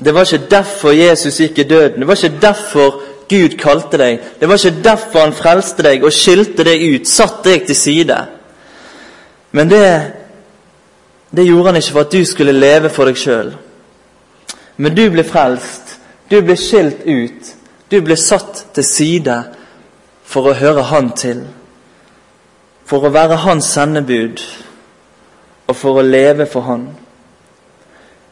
Det 0.05 0.15
var 0.15 0.27
ikke 0.27 0.51
derfor 0.51 0.95
Jesus 0.95 1.41
gikk 1.41 1.59
i 1.59 1.69
døden. 1.69 2.01
Det 2.01 2.09
var 2.09 2.15
ikke 2.15 2.41
derfor 2.43 3.01
Gud 3.29 3.57
kalte 3.59 3.99
deg. 3.99 4.21
Det 4.41 4.49
var 4.49 4.55
ikke 4.55 4.83
derfor 4.85 5.25
han 5.25 5.35
frelste 5.37 5.83
deg 5.83 6.05
og 6.05 6.13
skilte 6.13 6.65
deg 6.67 6.83
ut, 6.95 7.09
satte 7.09 7.51
deg 7.51 7.67
til 7.67 7.77
side. 7.77 8.19
Men 9.53 9.71
det, 9.71 9.87
det 11.31 11.47
gjorde 11.47 11.73
han 11.73 11.81
ikke 11.81 11.93
for 11.93 12.07
at 12.07 12.13
du 12.13 12.25
skulle 12.25 12.53
leve 12.53 12.91
for 12.91 13.09
deg 13.09 13.19
sjøl. 13.19 13.53
Men 14.77 14.95
du 14.97 15.05
ble 15.11 15.25
frelst. 15.25 15.97
Du 16.31 16.39
ble 16.41 16.57
skilt 16.57 17.03
ut. 17.07 17.51
Du 17.91 17.99
ble 18.01 18.17
satt 18.17 18.67
til 18.75 18.87
side 18.87 19.43
for 20.25 20.49
å 20.49 20.57
høre 20.57 20.87
Han 20.89 21.11
til. 21.17 21.43
For 22.87 23.07
å 23.07 23.13
være 23.13 23.41
Hans 23.45 23.71
sendebud 23.73 24.43
og 25.67 25.77
for 25.77 26.01
å 26.01 26.07
leve 26.07 26.47
for 26.51 26.67
Han. 26.67 26.89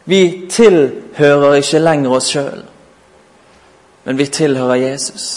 Vi 0.04 0.48
tilhører 0.50 1.60
ikke 1.60 1.82
lenger 1.82 2.16
oss 2.16 2.32
sjøl, 2.32 2.64
men 4.04 4.18
vi 4.18 4.26
tilhører 4.26 4.82
Jesus. 4.82 5.28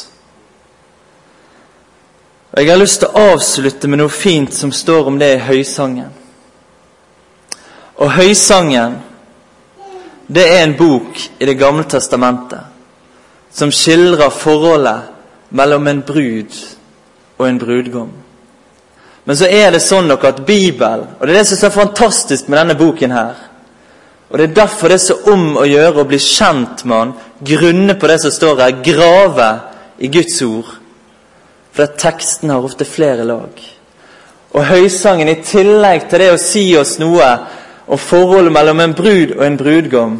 Og 2.53 2.61
Jeg 2.61 2.69
har 2.69 2.81
lyst 2.81 2.99
til 3.01 3.09
å 3.09 3.23
avslutte 3.33 3.89
med 3.89 4.01
noe 4.01 4.13
fint 4.13 4.53
som 4.53 4.71
står 4.71 5.07
om 5.09 5.17
det 5.19 5.31
i 5.35 5.41
Høysangen. 5.41 6.11
Og 7.97 8.11
Høysangen, 8.13 8.99
det 10.27 10.45
er 10.49 10.63
en 10.63 10.77
bok 10.77 11.19
i 11.39 11.45
Det 11.45 11.57
gamle 11.59 11.83
testamentet 11.89 12.69
som 13.53 13.71
skildrer 13.71 14.29
forholdet 14.33 15.09
mellom 15.49 15.87
en 15.87 16.01
brud 16.01 16.55
og 17.37 17.49
en 17.49 17.59
brudgom. 17.59 18.22
Men 19.25 19.37
så 19.39 19.47
er 19.47 19.71
det 19.71 19.79
sånn 19.83 20.09
nok 20.11 20.23
at 20.27 20.41
Bibelen 20.45 21.05
Og 21.15 21.21
det 21.23 21.31
er 21.31 21.37
det 21.39 21.47
som 21.47 21.55
er 21.55 21.61
så 21.61 21.69
fantastisk 21.71 22.49
med 22.49 22.59
denne 22.59 22.75
boken 22.75 23.11
her. 23.11 23.35
Og 24.29 24.39
Det 24.39 24.49
er 24.49 24.53
derfor 24.53 24.87
det 24.87 24.93
er 24.93 25.03
så 25.03 25.15
om 25.29 25.57
å 25.61 25.65
gjøre 25.69 26.01
å 26.01 26.07
bli 26.09 26.17
kjent 26.17 26.85
med 26.89 26.97
han, 26.97 27.11
grunne 27.45 27.93
på 27.93 28.07
det 28.09 28.15
som 28.23 28.31
står 28.33 28.61
her, 28.63 28.79
grave 28.81 29.49
i 30.01 30.09
Guds 30.09 30.41
ord. 30.41 30.71
For 31.71 31.85
at 31.85 31.99
teksten 32.01 32.49
har 32.49 32.65
ofte 32.65 32.85
flere 32.85 33.27
lag. 33.29 33.61
Og 34.53 34.65
høysangen, 34.65 35.29
i 35.29 35.43
tillegg 35.45 36.07
til 36.09 36.23
det 36.23 36.31
å 36.33 36.41
si 36.41 36.65
oss 36.77 36.97
noe 37.01 37.29
om 37.85 38.01
forholdet 38.01 38.53
mellom 38.53 38.81
en 38.81 38.97
brud 38.97 39.35
og 39.37 39.45
en 39.45 39.57
brudgom, 39.57 40.19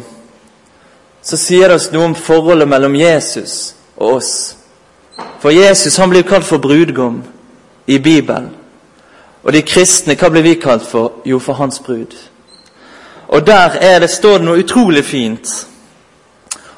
så 1.24 1.36
sier 1.40 1.68
det 1.68 1.80
oss 1.80 1.90
noe 1.90 2.12
om 2.12 2.14
forholdet 2.14 2.70
mellom 2.70 2.94
Jesus 2.94 3.74
og 3.96 4.20
oss. 4.20 4.34
For 5.42 5.50
Jesus 5.50 5.96
han 5.98 6.10
blir 6.10 6.22
kalt 6.22 6.46
for 6.46 6.62
brudgom 6.62 7.22
i 7.86 7.98
Bibelen. 7.98 8.52
Og 9.44 9.52
de 9.52 9.62
kristne, 9.62 10.16
hva 10.16 10.30
blir 10.32 10.42
vi 10.42 10.54
kalt 10.60 10.86
for? 10.88 11.20
Jo, 11.24 11.38
for 11.38 11.52
hans 11.60 11.80
brud. 11.84 12.16
Og 13.28 13.46
der 13.46 13.76
er 13.80 13.98
det, 14.00 14.10
står 14.10 14.38
det 14.38 14.46
noe 14.46 14.62
utrolig 14.64 15.04
fint. 15.04 15.50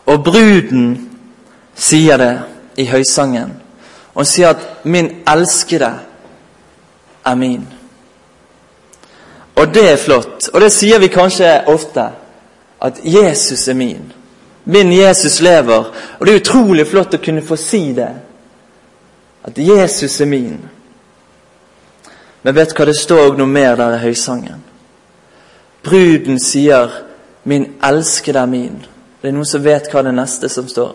Og 0.06 0.24
bruden 0.24 1.10
sier 1.74 2.18
det 2.18 2.32
i 2.76 2.86
høysangen. 2.90 3.54
Og 4.14 4.22
hun 4.22 4.24
sier 4.24 4.48
at 4.48 4.84
'min 4.84 5.10
elskede 5.26 5.92
er 7.24 7.34
min'. 7.34 7.66
Og 9.56 9.74
det 9.74 9.90
er 9.92 9.96
flott. 9.96 10.48
Og 10.48 10.60
det 10.60 10.72
sier 10.72 10.98
vi 10.98 11.06
kanskje 11.06 11.62
ofte. 11.66 12.04
At 12.80 13.00
Jesus 13.04 13.68
er 13.68 13.74
min. 13.74 14.12
Min 14.64 14.92
Jesus 14.92 15.40
lever. 15.40 15.92
Og 16.18 16.26
det 16.26 16.34
er 16.34 16.40
utrolig 16.40 16.86
flott 16.86 17.14
å 17.14 17.24
kunne 17.24 17.42
få 17.42 17.56
si 17.56 17.92
det. 17.92 18.10
At 19.44 19.58
Jesus 19.58 20.20
er 20.20 20.26
min. 20.26 20.60
Men 22.46 22.54
vet 22.54 22.76
hva, 22.78 22.84
det 22.86 22.94
står 22.94 23.32
noe 23.34 23.50
mer 23.50 23.74
der 23.74 23.96
i 23.96 24.04
høysangen. 24.04 24.60
Bruden 25.82 26.38
sier 26.38 27.02
'Min 27.44 27.72
elskede 27.82 28.38
er 28.38 28.46
min'. 28.46 28.86
Det 29.22 29.28
er 29.28 29.32
noen 29.32 29.46
som 29.46 29.64
vet 29.64 29.90
hva 29.90 30.02
det 30.02 30.14
neste 30.14 30.48
som 30.48 30.68
står. 30.68 30.94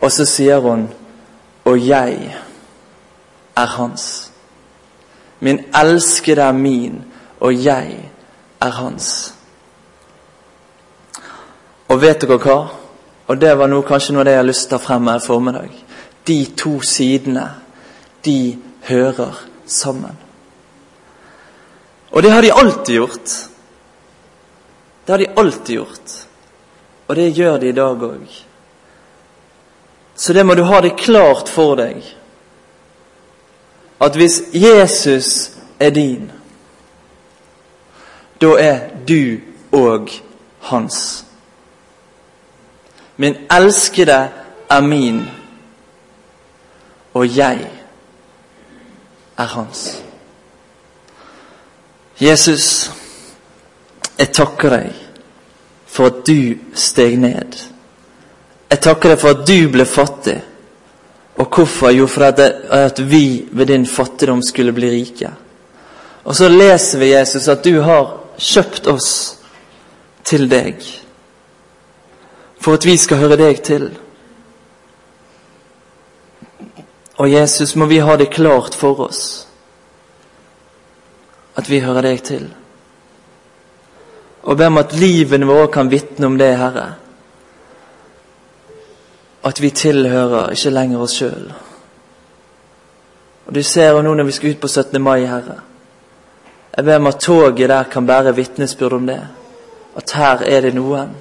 Og 0.00 0.12
så 0.12 0.24
sier 0.24 0.58
hun 0.58 0.88
'Og 1.64 1.86
jeg 1.88 2.36
er 3.56 3.66
hans'. 3.66 4.30
Min 5.40 5.60
elskede 5.74 6.42
er 6.42 6.52
min, 6.52 7.04
og 7.40 7.64
jeg 7.64 8.10
er 8.60 8.70
hans. 8.70 9.34
Og 11.88 12.00
vet 12.00 12.20
dere 12.20 12.38
hva? 12.38 12.68
Og 13.26 13.40
det 13.40 13.58
var 13.58 13.66
noe, 13.66 13.82
kanskje 13.82 14.12
noe 14.12 14.20
av 14.20 14.24
det 14.24 14.32
jeg 14.32 14.38
har 14.38 14.46
lyst 14.46 14.68
til 14.68 14.74
å 14.74 14.78
ta 14.78 14.84
frem 14.84 15.06
her 15.06 15.16
i 15.16 15.26
formiddag. 15.26 15.84
De 16.26 16.46
to 16.56 16.80
sidene, 16.80 17.50
de 18.24 18.58
hører 18.88 19.46
sammen. 19.66 20.18
Og 22.10 22.22
det 22.22 22.30
har 22.30 22.42
de 22.42 22.52
alltid 22.52 22.94
gjort. 22.94 23.30
Det 25.04 25.12
har 25.12 25.18
de 25.18 25.32
alltid 25.36 25.74
gjort. 25.74 26.26
Og 27.06 27.16
det 27.16 27.30
gjør 27.30 27.58
de 27.58 27.68
i 27.68 27.76
dag 27.76 28.02
òg. 28.02 28.28
Så 30.16 30.32
det 30.32 30.46
må 30.46 30.54
du 30.54 30.62
ha 30.62 30.80
det 30.80 30.96
klart 30.96 31.48
for 31.48 31.74
deg. 31.76 32.04
At 34.00 34.16
hvis 34.16 34.42
Jesus 34.52 35.50
er 35.80 35.90
din, 35.90 36.30
da 38.40 38.54
er 38.58 38.78
du 39.08 39.40
òg 39.72 40.10
hans. 40.70 41.24
Min 43.16 43.36
elskede 43.50 44.28
er 44.70 44.80
min, 44.80 45.22
og 47.14 47.36
jeg 47.36 47.70
er 49.38 49.50
hans. 49.54 50.02
Jesus, 52.20 52.90
jeg 54.18 54.30
takker 54.32 54.76
deg 54.76 54.90
for 55.86 56.10
at 56.10 56.24
du 56.26 56.54
steg 56.78 57.18
ned. 57.18 57.56
Jeg 58.70 58.82
takker 58.82 59.14
deg 59.14 59.22
for 59.22 59.34
at 59.34 59.46
du 59.46 59.70
ble 59.70 59.86
fattig. 59.86 60.40
Og 61.34 61.48
hvorfor? 61.50 61.90
Jo, 61.90 62.06
for 62.06 62.28
at, 62.28 62.40
at 62.70 63.00
vi 63.10 63.48
ved 63.50 63.66
din 63.66 63.86
fattigdom 63.86 64.42
skulle 64.42 64.72
bli 64.72 64.90
rike. 64.90 65.30
Og 66.24 66.36
så 66.36 66.48
leser 66.48 66.98
vi, 66.98 67.12
Jesus, 67.12 67.48
at 67.48 67.64
du 67.64 67.80
har 67.82 68.12
kjøpt 68.38 68.86
oss 68.86 69.10
til 70.24 70.46
deg 70.50 70.78
for 72.64 72.78
at 72.78 72.86
vi 72.86 72.96
skal 72.96 73.20
høre 73.20 73.36
deg 73.36 73.60
til. 73.62 73.90
Og 77.16 77.30
Jesus, 77.30 77.76
må 77.76 77.86
vi 77.86 77.98
ha 77.98 78.16
det 78.16 78.32
klart 78.34 78.74
for 78.74 79.00
oss 79.00 79.46
at 81.54 81.70
vi 81.70 81.78
hører 81.80 82.02
deg 82.02 82.22
til. 82.26 82.48
Og 84.42 84.56
be 84.58 84.66
om 84.66 84.80
at 84.80 84.94
livene 84.98 85.46
våre 85.46 85.68
kan 85.72 85.90
vitne 85.90 86.26
om 86.26 86.38
det, 86.38 86.50
Herre. 86.58 86.88
At 89.44 89.60
vi 89.62 89.70
tilhører 89.70 90.50
ikke 90.52 90.72
lenger 90.74 91.04
oss 91.04 91.14
sjøl. 91.20 91.52
Og 93.46 93.54
Du 93.54 93.62
ser 93.62 93.92
jo 93.92 94.02
nå 94.02 94.14
når 94.14 94.24
vi 94.24 94.32
skal 94.32 94.50
ut 94.50 94.60
på 94.60 94.68
17. 94.68 95.02
mai, 95.02 95.26
Herre. 95.26 95.60
Jeg 96.76 96.84
ber 96.84 96.96
om 96.96 97.06
at 97.06 97.20
toget 97.20 97.68
der 97.68 97.84
kan 97.84 98.06
bære 98.06 98.34
vitnesbyrd 98.34 98.92
om 98.92 99.06
det. 99.06 99.20
At 99.96 100.10
her 100.12 100.42
er 100.42 100.60
det 100.60 100.74
noen 100.74 101.14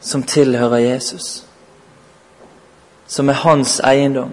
som 0.00 0.22
tilhører 0.22 0.76
Jesus. 0.78 1.44
Som 3.06 3.28
er 3.28 3.32
hans 3.32 3.80
eiendom. 3.80 4.32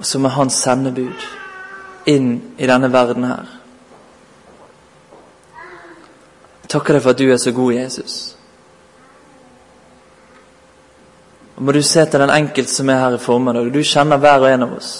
Og 0.00 0.06
som 0.08 0.24
er 0.24 0.34
hans 0.34 0.56
sendebud 0.64 1.26
inn 2.08 2.30
i 2.56 2.68
denne 2.68 2.88
verden 2.92 3.26
her. 3.28 3.50
Jeg 6.62 6.72
takker 6.72 6.96
deg 6.96 7.04
for 7.04 7.12
at 7.12 7.20
du 7.20 7.26
er 7.28 7.40
så 7.42 7.52
god, 7.52 7.72
Jesus. 7.76 8.16
Og 11.58 11.68
må 11.68 11.76
du 11.76 11.82
se 11.84 12.06
til 12.06 12.24
den 12.24 12.32
enkelte 12.32 12.72
som 12.72 12.88
er 12.88 13.04
her 13.04 13.18
i 13.18 13.22
formiddag. 13.22 13.68
Du 13.74 13.82
kjenner 13.84 14.22
hver 14.22 14.40
og 14.40 14.48
en 14.48 14.66
av 14.66 14.76
oss. 14.80 14.92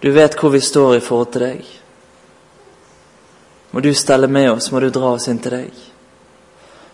Du 0.00 0.08
vet 0.16 0.38
hvor 0.40 0.54
vi 0.54 0.64
står 0.64 0.96
i 0.96 1.04
forhold 1.04 1.32
til 1.34 1.46
deg. 1.50 1.72
Må 3.72 3.84
du 3.84 3.92
stelle 3.94 4.28
med 4.28 4.50
oss, 4.54 4.72
må 4.72 4.80
du 4.80 4.88
dra 4.92 5.14
oss 5.14 5.28
inn 5.28 5.40
til 5.42 5.60
deg 5.60 5.88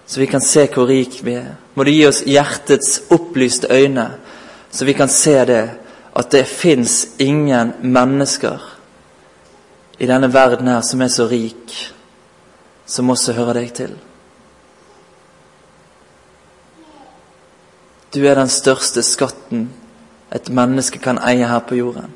så 0.09 0.21
vi 0.21 0.27
kan 0.27 0.41
se 0.41 0.65
hvor 0.73 0.87
rik 0.89 1.19
vi 1.23 1.35
er. 1.37 1.51
Må 1.77 1.85
du 1.85 1.91
gi 1.93 2.07
oss 2.09 2.23
hjertets 2.25 3.03
opplyste 3.13 3.69
øyne, 3.69 4.07
så 4.71 4.87
vi 4.89 4.95
kan 4.97 5.09
se 5.13 5.35
det, 5.45 5.65
at 6.19 6.31
det 6.35 6.45
fins 6.51 7.07
ingen 7.23 7.73
mennesker 7.81 8.59
i 9.99 10.07
denne 10.07 10.33
verden 10.35 10.69
her 10.71 10.81
som 10.83 11.03
er 11.03 11.11
så 11.15 11.29
rik, 11.31 11.75
som 12.87 13.11
også 13.11 13.35
hører 13.39 13.61
deg 13.61 13.73
til. 13.75 13.97
Du 18.15 18.25
er 18.25 18.39
den 18.39 18.51
største 18.51 19.03
skatten 19.03 19.69
et 20.35 20.49
menneske 20.53 20.99
kan 21.01 21.21
eie 21.25 21.47
her 21.49 21.61
på 21.65 21.79
jorden. 21.79 22.13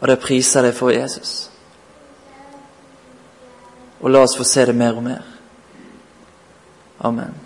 Og 0.00 0.08
det 0.08 0.20
priser 0.20 0.66
deg 0.66 0.74
for 0.74 0.90
Jesus. 0.90 1.50
Og 4.00 4.10
la 4.10 4.22
oss 4.26 4.36
få 4.36 4.44
se 4.44 4.66
det 4.66 4.74
mer 4.76 4.98
og 4.98 5.06
mer. 5.06 5.22
Amen. 7.00 7.45